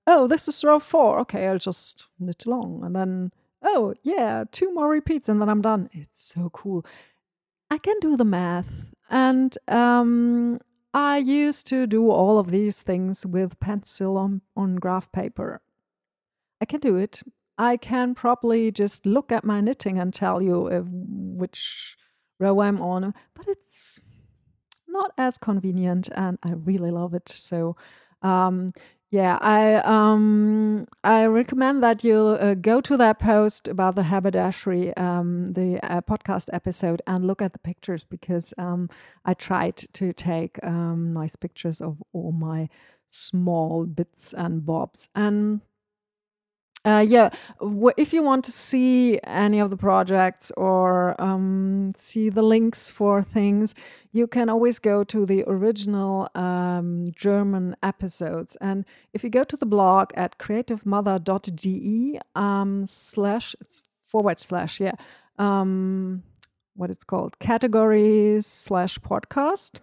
[0.09, 1.21] oh, this is row four.
[1.21, 2.83] Okay, I'll just knit along.
[2.85, 3.33] And then,
[3.63, 5.89] oh, yeah, two more repeats and then I'm done.
[5.93, 6.85] It's so cool.
[7.71, 8.93] I can do the math.
[9.09, 10.61] And um,
[10.93, 15.61] I used to do all of these things with pencil on, on graph paper.
[16.61, 17.23] I can do it.
[17.59, 21.97] I can probably just look at my knitting and tell you if, which
[22.39, 23.99] row I'm on, but it's
[24.89, 27.29] not as convenient and I really love it.
[27.29, 27.77] So,
[28.23, 28.73] um,
[29.11, 34.97] yeah, I um, I recommend that you uh, go to that post about the haberdashery,
[34.97, 38.91] um, the uh, podcast episode, and look at the pictures because um,
[39.25, 42.69] I tried to take um, nice pictures of all my
[43.09, 45.09] small bits and bobs.
[45.15, 45.61] And
[46.87, 47.31] uh, yeah,
[47.97, 53.25] if you want to see any of the projects or um, see the links for
[53.25, 53.75] things,
[54.13, 58.57] you can always go to the original um, German episodes.
[58.61, 64.95] And if you go to the blog at creativemother.de um, slash, it's forward slash, yeah,
[65.39, 66.23] um,
[66.77, 69.81] what it's called, categories slash podcast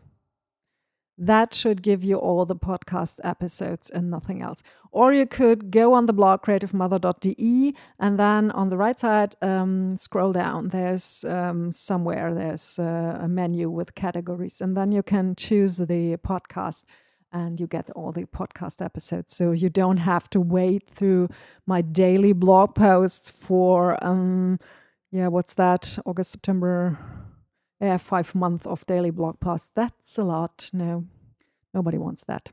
[1.18, 4.64] that should give you all the podcast episodes and nothing else.
[4.92, 9.98] Or you could go on the blog creativemother.de and then on the right side, um,
[9.98, 10.70] scroll down.
[10.70, 16.18] There's um, somewhere there's uh, a menu with categories, and then you can choose the
[16.18, 16.86] podcast
[17.32, 19.36] and you get all the podcast episodes.
[19.36, 21.30] So you don't have to wait through
[21.66, 24.60] my daily blog posts for, um,
[25.12, 25.98] yeah, what's that?
[26.06, 27.00] August, September,
[27.84, 29.72] yeah, five months of daily blog posts.
[29.76, 30.70] That's a lot.
[30.72, 31.06] No,
[31.74, 32.50] nobody wants that.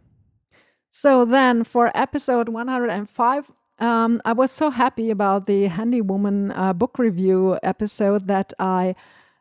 [0.91, 6.73] So then for episode 105, um, I was so happy about the Handy Woman uh,
[6.73, 8.97] book review episode that I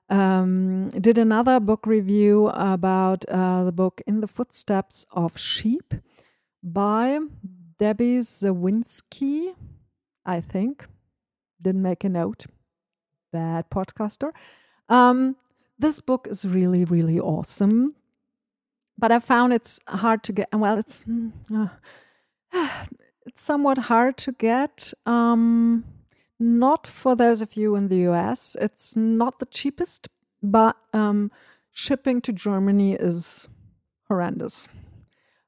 [0.10, 5.96] um, did another book review about uh, the book In the Footsteps of Sheep
[6.62, 7.20] by
[7.80, 9.56] Debbie Zawinski,
[10.24, 10.86] I think.
[11.60, 12.46] Didn't make a note.
[13.34, 14.32] Bad podcaster.
[14.88, 15.36] Um,
[15.80, 17.96] this book is really, really awesome.
[18.98, 20.50] but I found it's hard to get.
[20.54, 21.06] Well, it's
[21.56, 21.68] uh,
[23.26, 24.94] it's somewhat hard to get.
[25.06, 25.86] Um,
[26.40, 28.56] not for those of you in the US.
[28.62, 30.08] It's not the cheapest,
[30.44, 31.32] but um,
[31.72, 33.48] shipping to Germany is
[34.08, 34.68] horrendous.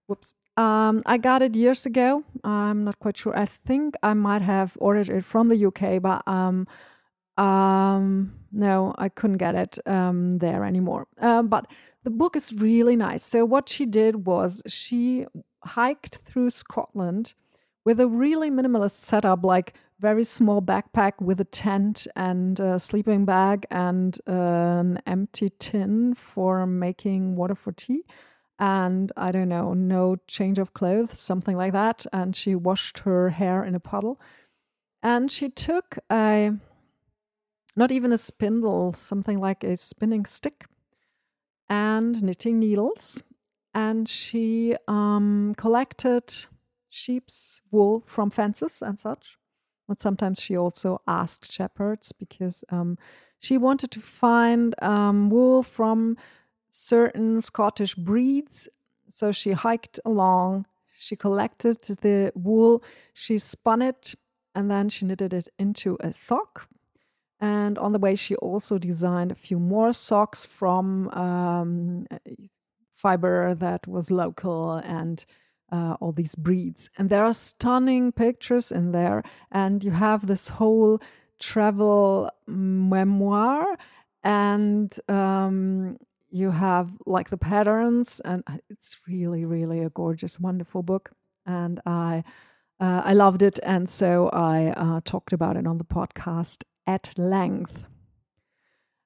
[0.08, 0.34] Whoops.
[0.58, 2.24] Um, I got it years ago.
[2.44, 3.38] I'm not quite sure.
[3.38, 6.68] I think I might have ordered it from the UK, but um,
[7.42, 11.08] um, no, I couldn't get it um, there anymore.
[11.20, 11.66] Um, but
[12.04, 13.24] the book is really nice.
[13.24, 15.26] So, what she did was she
[15.64, 17.34] hiked through Scotland
[17.84, 23.26] with a really minimalist setup, like very small backpack with a tent and a sleeping
[23.26, 28.04] bag and an empty tin for making water for tea.
[28.60, 32.06] And I don't know, no change of clothes, something like that.
[32.14, 34.20] And she washed her hair in a puddle.
[35.02, 36.54] And she took a,
[37.76, 40.66] not even a spindle, something like a spinning stick
[41.70, 43.24] and knitting needles.
[43.74, 46.24] And she um, collected
[46.90, 49.38] sheep's wool from fences and such
[49.92, 52.98] but sometimes she also asked shepherds because um,
[53.40, 56.16] she wanted to find um, wool from
[56.70, 58.70] certain Scottish breeds.
[59.12, 60.66] So she hiked along,
[60.98, 62.82] she collected the wool,
[63.14, 64.16] she spun it,
[64.56, 66.70] and then she knitted it into a sock.
[67.42, 72.06] And on the way, she also designed a few more socks from um,
[72.94, 75.26] fiber that was local and
[75.72, 76.92] uh, all these breeds.
[77.00, 79.24] And there are stunning pictures in there.
[79.52, 81.02] And you have this whole
[81.40, 83.76] travel memoir.
[84.24, 85.98] And um,
[86.30, 88.20] you have like the patterns.
[88.24, 91.10] And it's really, really a gorgeous, wonderful book.
[91.48, 92.24] And I.
[92.82, 97.14] Uh, I loved it, and so I uh, talked about it on the podcast at
[97.16, 97.86] length.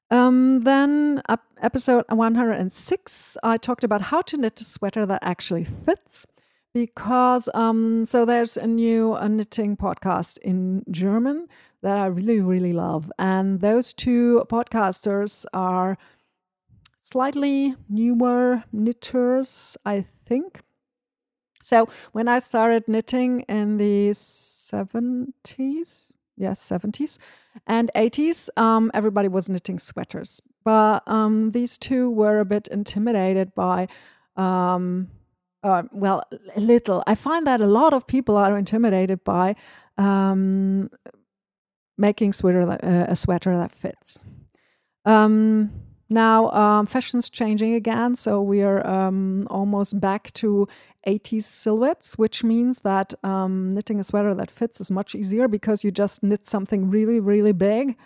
[0.09, 5.65] Um, then, uh, episode 106, I talked about how to knit a sweater that actually
[5.65, 6.25] fits
[6.73, 11.47] because um, so there's a new a knitting podcast in German
[11.81, 15.97] that I really really love, and those two podcasters are
[17.01, 20.61] slightly newer knitters, I think.
[21.65, 27.17] So when I started knitting in the seventies, yes, seventies
[27.65, 33.55] and eighties, um, everybody was knitting sweaters, but um, these two were a bit intimidated
[33.55, 33.87] by
[34.35, 35.07] um,
[35.63, 36.21] uh, well,
[36.55, 37.03] a little.
[37.07, 39.55] I find that a lot of people are intimidated by
[39.97, 40.91] um,
[41.97, 44.19] making sweater that, uh, a sweater that fits.
[45.03, 45.71] Um,
[46.11, 48.85] now, um, fashion's changing again, so we are
[49.49, 50.67] almost back to
[51.05, 55.83] 80s silhouettes, which means that um, knitting a sweater that fits is much easier because
[55.83, 57.97] you just knit something really, really big,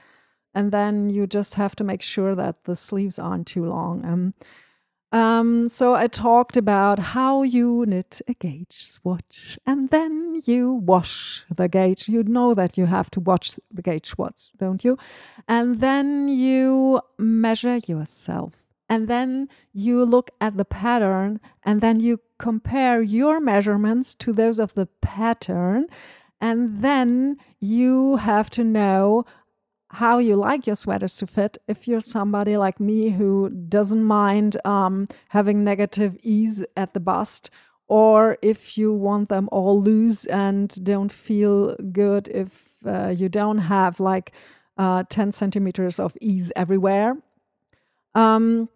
[0.53, 4.05] and then you just have to make sure that the sleeves aren't too long.
[4.05, 4.33] Um,
[5.11, 11.45] um, so I talked about how you knit a gauge swatch and then you wash
[11.55, 12.07] the gauge.
[12.07, 14.99] You know that you have to wash the gauge swatch, don't you?
[15.47, 18.53] And then you measure yourself.
[18.89, 24.59] And then you look at the pattern and then you compare your measurements to those
[24.59, 25.85] of the pattern.
[26.41, 29.25] And then you have to know
[29.91, 31.57] how you like your sweaters to fit.
[31.67, 37.49] If you're somebody like me who doesn't mind um, having negative ease at the bust,
[37.87, 43.57] or if you want them all loose and don't feel good if uh, you don't
[43.57, 44.31] have like
[44.77, 47.17] uh, 10 centimeters of ease everywhere.
[48.13, 48.69] Um,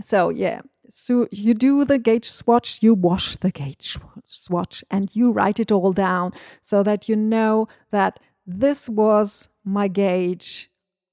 [0.00, 5.30] so, yeah, so you do the gauge swatch, you wash the gauge swatch, and you
[5.30, 6.32] write it all down
[6.62, 10.70] so that you know that this was my gauge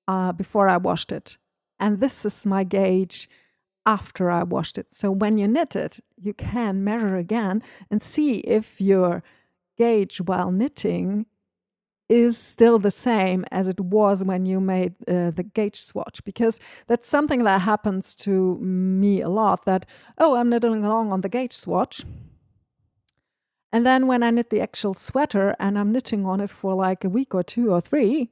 [0.08, 1.38] uh, before I washed it.
[1.80, 3.30] And this is my gauge
[3.86, 4.94] after I washed it.
[4.94, 9.24] So when you knit it, you can measure again and see if your
[9.78, 11.26] gauge while knitting
[12.10, 16.60] is still the same as it was when you made uh, the gauge swatch because
[16.88, 19.86] that's something that happens to me a lot that
[20.18, 22.04] oh i'm knitting along on the gauge swatch
[23.72, 27.04] and then when i knit the actual sweater and i'm knitting on it for like
[27.04, 28.30] a week or two or three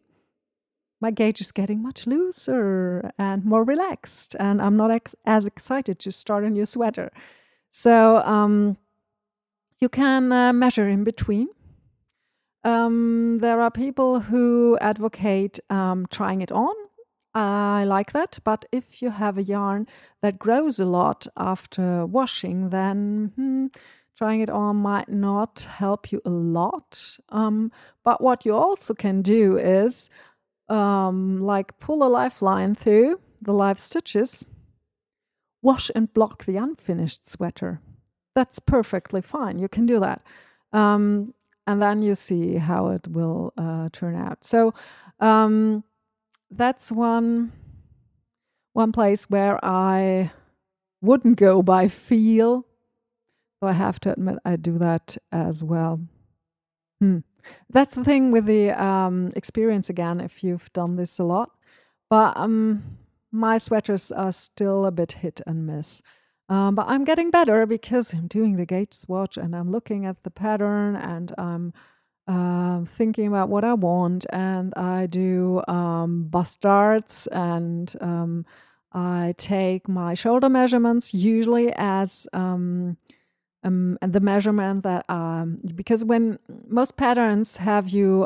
[1.00, 6.00] my gauge is getting much looser and more relaxed, and I'm not ex- as excited
[6.00, 7.12] to start a new sweater.
[7.70, 8.78] So um,
[9.80, 11.50] you can uh, measure in between.
[12.68, 16.76] Um, there are people who advocate um, trying it on.
[17.34, 19.88] I like that, but if you have a yarn
[20.22, 23.68] that grows a lot after washing, then hmm,
[24.18, 27.18] trying it on might not help you a lot.
[27.30, 27.72] Um,
[28.04, 30.10] but what you also can do is
[30.68, 34.46] um, like pull a lifeline through the live stitches,
[35.62, 37.80] wash and block the unfinished sweater.
[38.36, 39.58] That's perfectly fine.
[39.58, 40.22] You can do that.
[40.74, 41.34] Um,
[41.68, 44.44] and then you see how it will uh, turn out.
[44.44, 44.74] So
[45.20, 45.84] um,
[46.50, 47.52] that's one
[48.74, 50.32] one place where I
[51.02, 52.66] wouldn't go by feel.
[53.60, 56.00] So I have to admit I do that as well.
[57.00, 57.20] Hmm.
[57.70, 60.22] That's the thing with the um, experience again.
[60.22, 61.52] If you've done this a lot,
[62.10, 62.98] but um,
[63.32, 66.02] my sweaters are still a bit hit and miss.
[66.50, 70.24] Um, but I'm getting better because I'm doing the gauge swatch and I'm looking at
[70.24, 71.74] the pattern and I'm
[72.28, 74.26] uh, thinking about what I want.
[74.32, 78.46] And I do um, bust darts and um,
[78.94, 82.98] I take my shoulder measurements usually as um,
[83.64, 88.26] um, the measurement that um, because when most patterns have you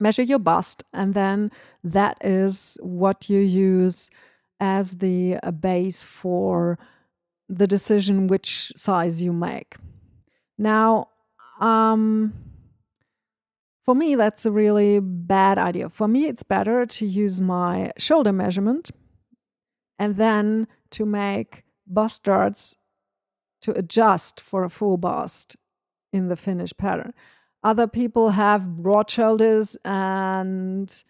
[0.00, 1.50] measure your bust, and then
[1.84, 4.10] that is what you use
[4.60, 6.78] as the uh, base for
[7.48, 9.76] the decision which size you make.
[10.58, 11.08] Now,
[11.60, 12.34] um,
[13.84, 15.88] for me, that's a really bad idea.
[15.88, 18.90] For me, it's better to use my shoulder measurement
[19.98, 22.76] and then to make bust darts
[23.62, 25.56] to adjust for a full bust
[26.12, 27.12] in the finished pattern.
[27.62, 31.02] Other people have broad shoulders and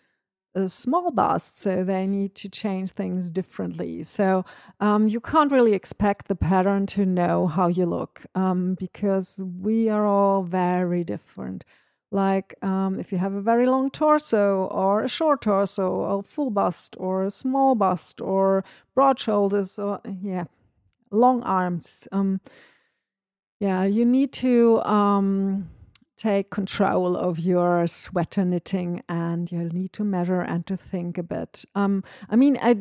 [0.66, 4.02] small bust, so they need to change things differently.
[4.02, 4.44] So
[4.80, 9.88] um, you can't really expect the pattern to know how you look um, because we
[9.88, 11.64] are all very different.
[12.10, 16.22] Like um, if you have a very long torso, or a short torso, or a
[16.22, 20.44] full bust, or a small bust, or broad shoulders, or yeah,
[21.10, 22.08] long arms.
[22.10, 22.40] Um,
[23.60, 25.68] yeah, you need to um,
[26.18, 31.22] take control of your sweater knitting and you'll need to measure and to think a
[31.22, 31.64] bit.
[31.74, 32.78] Um, I mean, I,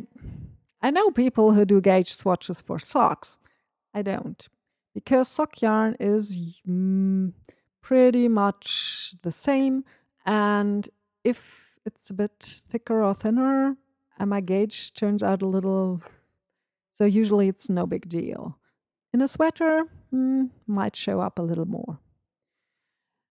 [0.81, 3.38] I know people who do gauge swatches for socks.
[3.93, 4.47] I don't,
[4.93, 7.31] because sock yarn is mm,
[7.81, 9.85] pretty much the same.
[10.25, 10.89] And
[11.23, 13.77] if it's a bit thicker or thinner,
[14.19, 16.01] and my gauge turns out a little,
[16.93, 18.57] so usually it's no big deal.
[19.13, 19.83] In a sweater,
[20.13, 21.99] mm, might show up a little more.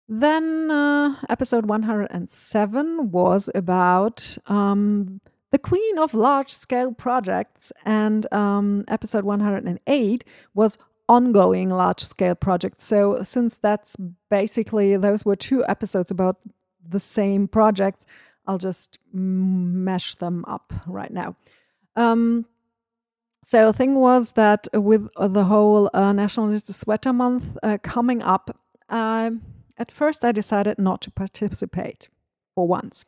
[0.08, 5.20] Then uh, episode 107 was about um,
[5.52, 10.78] the queen of large scale projects, and um, episode 108 was
[11.10, 12.84] ongoing large scale projects.
[12.84, 13.96] So, since that's
[14.30, 16.38] basically those were two episodes about
[16.88, 18.06] the same project,
[18.46, 21.36] I'll just mesh them up right now.
[21.96, 22.46] Um,
[23.44, 28.56] so, the thing was that with the whole uh, National Sweater Month uh, coming up,
[28.90, 29.32] uh,
[29.78, 32.08] at first, I decided not to participate
[32.54, 33.04] for once.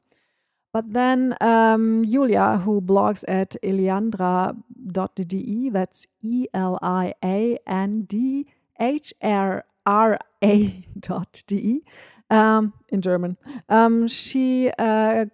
[0.74, 8.48] But then um, Julia, who blogs at eliandra.de, that's E L I A N D
[8.80, 11.84] H R R A dot D
[12.30, 13.38] um, in German,
[13.70, 15.26] um, she uh,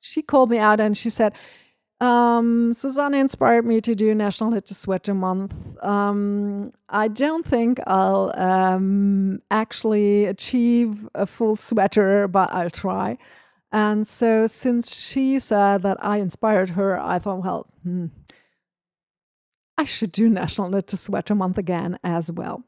[0.00, 1.32] she called me out and she said,
[2.00, 5.54] um, Susanne inspired me to do National Knit to Sweater Month.
[5.82, 13.18] Um, I don't think I'll um, actually achieve a full sweater, but I'll try.
[13.72, 18.06] And so, since she said that I inspired her, I thought, well, hmm,
[19.78, 22.64] I should do National Knit to Sweater Month again as well.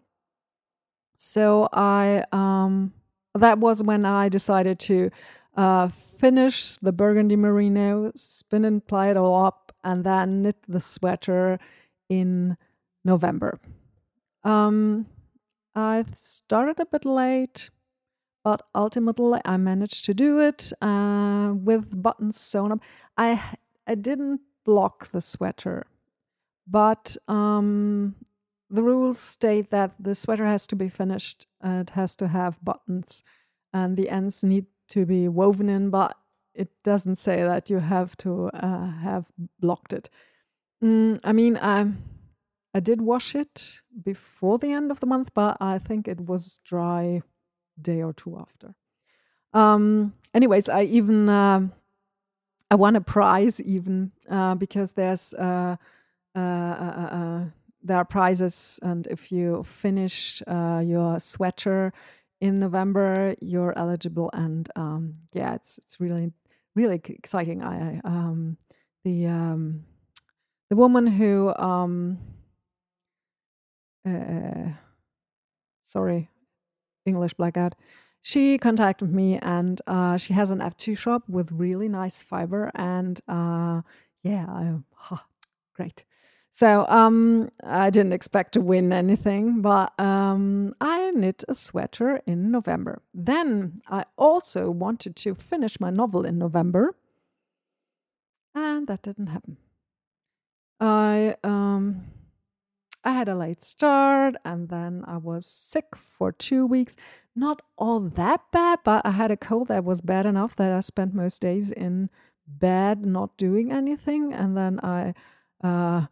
[1.24, 2.92] So I um,
[3.34, 5.10] that was when I decided to
[5.56, 10.80] uh, finish the burgundy merino, spin and ply it all up, and then knit the
[10.80, 11.58] sweater
[12.08, 12.56] in
[13.04, 13.58] November.
[14.44, 15.06] Um,
[15.74, 17.70] I started a bit late,
[18.44, 22.80] but ultimately I managed to do it uh, with buttons sewn up.
[23.16, 23.40] I
[23.86, 25.86] I didn't block the sweater,
[26.66, 28.14] but um,
[28.70, 31.46] the rules state that the sweater has to be finished.
[31.64, 33.22] Uh, it has to have buttons,
[33.72, 36.16] and the ends need to be woven in, but
[36.54, 39.26] it doesn't say that you have to uh, have
[39.58, 40.10] blocked it.
[40.84, 41.92] Mm, I mean, I
[42.74, 46.60] I did wash it before the end of the month, but I think it was
[46.64, 47.22] dry
[47.80, 48.74] day or two after.
[49.54, 51.68] Um, anyways, I even uh,
[52.70, 55.76] I won a prize even uh, because there's uh,
[56.34, 57.44] uh, uh,
[57.82, 61.92] there are prizes, and if you finish your sweater
[62.42, 66.32] in November, you're eligible, and um, yeah, it's it's really
[66.74, 67.62] really exciting.
[67.62, 68.56] I um,
[69.04, 69.84] the um,
[70.68, 72.18] the woman who um,
[74.04, 74.72] uh,
[75.84, 76.28] sorry,
[77.06, 77.76] English blackout.
[78.22, 83.20] She contacted me, and uh, she has an Etsy shop with really nice fiber, and
[83.28, 83.82] uh,
[84.24, 85.18] yeah, I,
[85.76, 86.02] great.
[86.54, 92.50] So um, I didn't expect to win anything, but um, I knit a sweater in
[92.50, 93.00] November.
[93.14, 96.94] Then I also wanted to finish my novel in November,
[98.54, 99.56] and that didn't happen.
[100.78, 102.08] I um,
[103.02, 106.96] I had a late start, and then I was sick for two weeks.
[107.34, 110.80] Not all that bad, but I had a cold that was bad enough that I
[110.80, 112.10] spent most days in
[112.46, 115.14] bed, not doing anything, and then I.
[115.64, 116.06] Uh,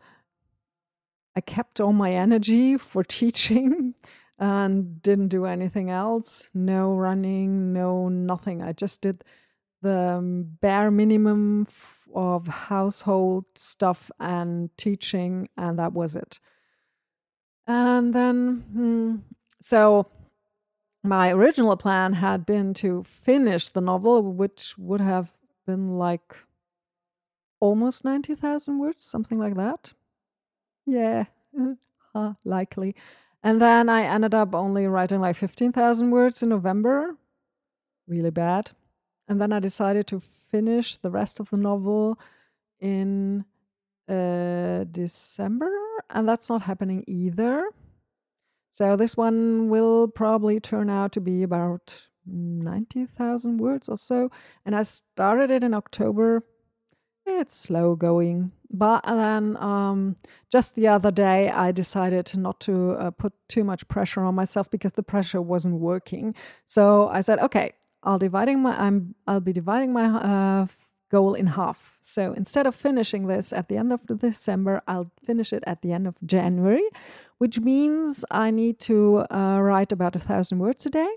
[1.36, 3.94] I kept all my energy for teaching
[4.39, 6.48] and didn't do anything else.
[6.55, 8.62] No running, no nothing.
[8.62, 9.24] I just did
[9.82, 11.66] the um, bare minimum
[12.15, 16.40] of household stuff and teaching, and that was it.
[17.66, 19.16] And then, hmm,
[19.61, 20.07] so
[21.02, 25.32] my original plan had been to finish the novel, which would have
[25.66, 26.35] been like
[27.61, 29.93] almost 90,000 words, something like that.
[30.90, 31.24] Yeah,
[32.14, 32.96] huh, likely.
[33.42, 37.16] And then I ended up only writing like 15,000 words in November.
[38.06, 38.72] Really bad.
[39.28, 42.18] And then I decided to finish the rest of the novel
[42.80, 43.44] in
[44.08, 45.70] uh, December.
[46.10, 47.70] And that's not happening either.
[48.70, 51.94] So this one will probably turn out to be about
[52.26, 54.30] 90,000 words or so.
[54.66, 56.42] And I started it in October
[57.26, 58.52] it's slow going.
[58.72, 60.16] But then um,
[60.51, 64.70] just the other day, I decided not to uh, put too much pressure on myself
[64.70, 66.34] because the pressure wasn't working.
[66.66, 67.72] So I said, okay,
[68.02, 70.66] I'll dividing my I'm I'll be dividing my uh,
[71.10, 71.98] goal in half.
[72.01, 75.92] So instead of finishing this at the end of December, I'll finish it at the
[75.92, 76.88] end of January,
[77.38, 81.12] which means I need to uh, write about a thousand words a day.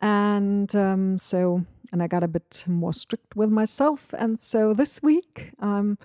[0.00, 4.14] And um, so and I got a bit more strict with myself.
[4.16, 5.98] And so this week, um,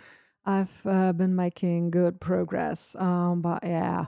[0.46, 2.96] I've uh, been making good progress.
[3.00, 4.06] Um, but yeah,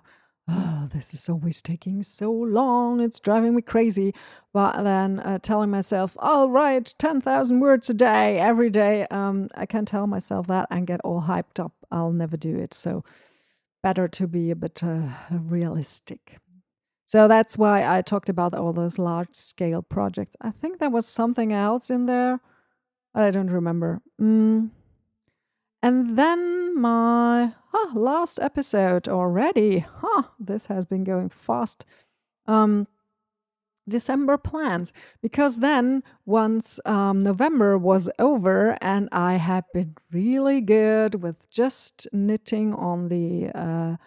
[0.49, 2.99] oh, this is always taking so long.
[3.01, 4.13] It's driving me crazy.
[4.53, 9.07] But then uh, telling myself, I'll write 10,000 words a day every day.
[9.11, 11.73] Um, I can't tell myself that and get all hyped up.
[11.91, 12.73] I'll never do it.
[12.73, 13.03] So
[13.83, 16.37] better to be a bit uh, realistic.
[17.05, 20.35] So that's why I talked about all those large scale projects.
[20.41, 22.39] I think there was something else in there.
[23.13, 24.01] But I don't remember.
[24.19, 24.71] Mm.
[25.85, 29.85] And then my huh, last episode already.
[30.01, 31.85] Huh, this has been going fast.
[32.47, 32.87] Um,
[33.87, 41.21] December plans because then once um, November was over and I had been really good
[41.21, 43.97] with just knitting on the uh,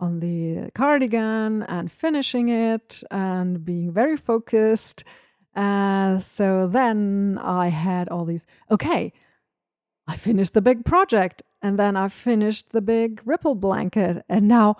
[0.00, 5.02] on the cardigan and finishing it and being very focused.
[5.56, 9.14] Uh, so then I had all these, okay,
[10.06, 14.76] I finished the big project and then I finished the big ripple blanket and now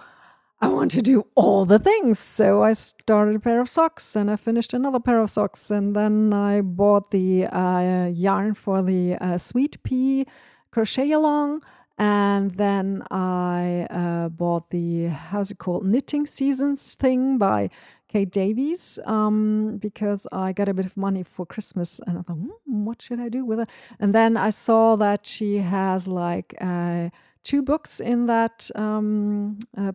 [0.60, 2.18] I want to do all the things.
[2.18, 5.94] So I started a pair of socks and I finished another pair of socks and
[5.96, 10.26] then I bought the uh, yarn for the uh, sweet pea
[10.70, 11.62] crochet along
[11.98, 17.70] and then I uh, bought the, how's it called, Knitting Seasons thing by
[18.12, 22.36] Kate Davies um, because I got a bit of money for Christmas and I thought,
[22.36, 23.70] mm, what should I do with it?
[23.98, 27.08] And then I saw that she has like uh,
[27.42, 29.92] two books in that um, uh,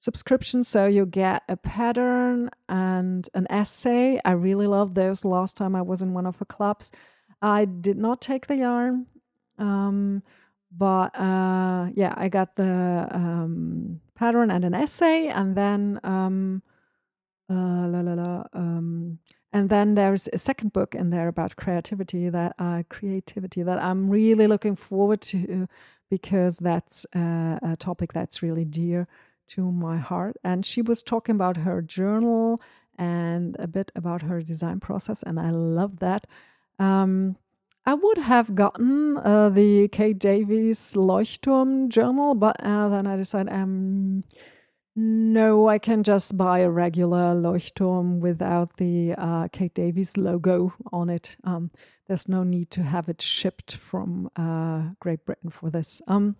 [0.00, 0.64] subscription.
[0.64, 4.18] So you get a pattern and an essay.
[4.24, 6.90] I really loved those last time I was in one of her clubs.
[7.42, 9.04] I did not take the yarn.
[9.58, 10.22] Um,
[10.74, 16.62] but uh, yeah, I got the um, pattern and an essay, and then um,
[17.54, 18.44] la la la.
[18.52, 19.18] Um,
[19.52, 24.10] and then there's a second book in there about creativity that uh, creativity that I'm
[24.10, 25.68] really looking forward to
[26.10, 29.06] because that's uh, a topic that's really dear
[29.48, 30.36] to my heart.
[30.44, 32.60] And she was talking about her journal
[32.98, 36.26] and a bit about her design process, and I love that.
[36.78, 37.36] Um,
[37.86, 43.52] I would have gotten uh, the Kate Davies Leuchtturm journal, but uh, then I decided,
[43.52, 44.24] um,
[45.00, 51.08] no, I can just buy a regular Leuchtturm without the uh, Kate Davies logo on
[51.08, 51.36] it.
[51.44, 51.70] Um,
[52.08, 56.02] there's no need to have it shipped from uh, Great Britain for this.
[56.08, 56.34] Um,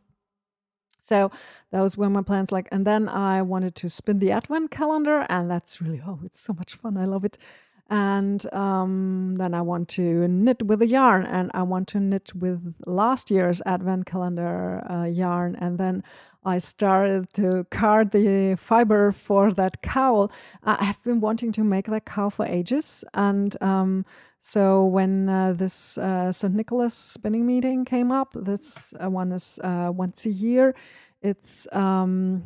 [0.98, 1.30] so
[1.70, 2.50] those were my plans.
[2.50, 6.40] Like, and then I wanted to spin the advent calendar, and that's really oh, it's
[6.40, 6.96] so much fun.
[6.96, 7.38] I love it
[7.90, 12.34] and um, then I want to knit with a yarn, and I want to knit
[12.34, 16.04] with last year's advent calendar uh, yarn, and then
[16.48, 20.32] I started to card the fiber for that cowl.
[20.64, 24.04] I have been wanting to make that cowl for ages, and um,
[24.40, 26.54] so when uh, this uh, St.
[26.54, 30.74] Nicholas spinning meeting came up, this uh, one is uh, once a year
[31.20, 32.44] It's um,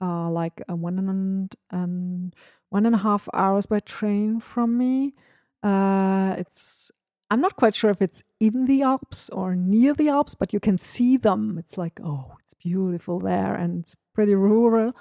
[0.00, 2.34] uh, like one and, and
[2.70, 5.14] one and a half hours by train from me.
[5.62, 6.92] Uh, it's
[7.34, 10.60] I'm not quite sure if it's in the Alps or near the Alps, but you
[10.60, 11.58] can see them.
[11.58, 14.92] It's like oh, it's beautiful there, and it's pretty rural.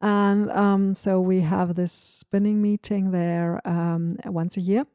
[0.00, 4.86] And um, so we have this spinning meeting there um, once a year.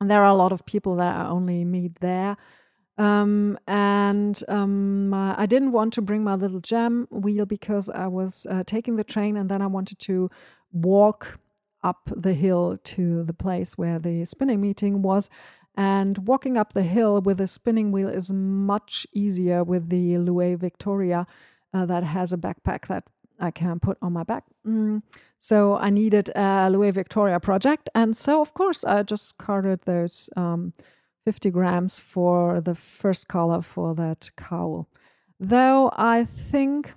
[0.00, 2.36] And there are a lot of people that I only meet there.
[2.96, 8.08] Um, and um, my, I didn't want to bring my little jam wheel because I
[8.08, 10.28] was uh, taking the train and then I wanted to
[10.72, 11.38] walk
[11.84, 15.30] up the hill to the place where the spinning meeting was.
[15.78, 20.58] And walking up the hill with a spinning wheel is much easier with the Louet
[20.58, 21.24] Victoria
[21.72, 23.04] uh, that has a backpack that
[23.38, 24.42] I can put on my back.
[24.66, 25.02] Mm.
[25.38, 27.88] So I needed a Louet Victoria project.
[27.94, 30.72] And so, of course, I just carted those um,
[31.24, 34.88] 50 grams for the first color for that cowl.
[35.38, 36.92] Though I think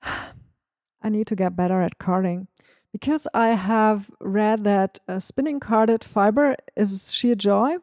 [0.02, 2.46] I need to get better at carding
[2.92, 7.76] because I have read that spinning carded fiber is sheer joy.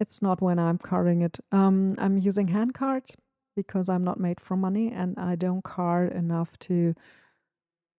[0.00, 1.38] It's not when I'm carding it.
[1.52, 3.16] Um, I'm using hand cards
[3.54, 6.94] because I'm not made for money and I don't card enough to.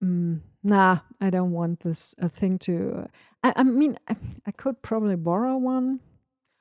[0.04, 3.08] Mm, nah, I don't want this a thing to.
[3.44, 4.16] I, I mean, I,
[4.46, 6.02] I could probably borrow one.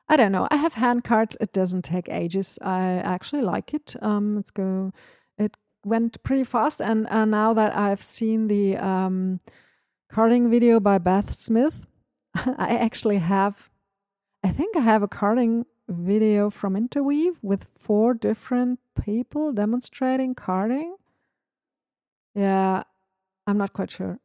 [0.09, 0.49] I don't know.
[0.51, 1.37] I have hand cards.
[1.41, 2.59] It doesn't take ages.
[2.63, 3.95] I actually like it.
[4.01, 4.93] Um, it's go.
[5.87, 9.39] Went pretty fast, and now that I've seen the um,
[10.11, 11.87] carding video by Beth Smith,
[12.35, 13.71] I actually have.
[14.43, 20.97] I think I have a carding video from Interweave with four different people demonstrating carding.
[22.35, 22.83] Yeah,
[23.47, 24.19] I'm not quite sure.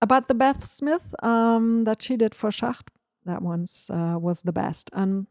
[0.00, 2.88] About the Beth Smith um, that she did for Schacht,
[3.26, 4.88] that one's uh, was the best.
[4.94, 5.26] And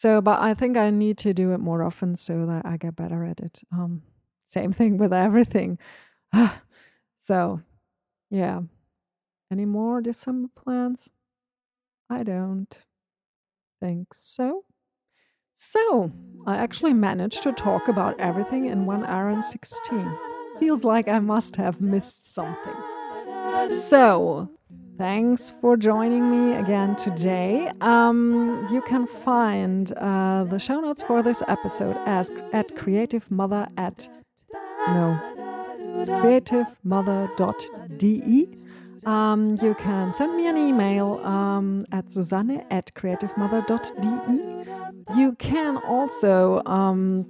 [0.00, 2.96] so, but I think I need to do it more often so that I get
[2.96, 3.60] better at it.
[3.70, 4.00] Um,
[4.46, 5.78] same thing with everything.
[7.18, 7.60] so,
[8.30, 8.60] yeah.
[9.52, 11.10] Any more December plans?
[12.08, 12.74] I don't
[13.78, 14.64] think so.
[15.54, 16.10] So,
[16.46, 20.18] I actually managed to talk about everything in 1 hour and 16.
[20.58, 23.70] Feels like I must have missed something.
[23.70, 24.48] So,
[25.00, 27.70] thanks for joining me again today.
[27.80, 33.66] Um, you can find uh, the show notes for this episode as at creative mother
[33.78, 34.06] at
[34.88, 35.18] no
[36.20, 38.48] creativemother.de
[39.06, 45.18] um, you can send me an email um, at susanne at creativemother.de.
[45.18, 47.26] You can also um,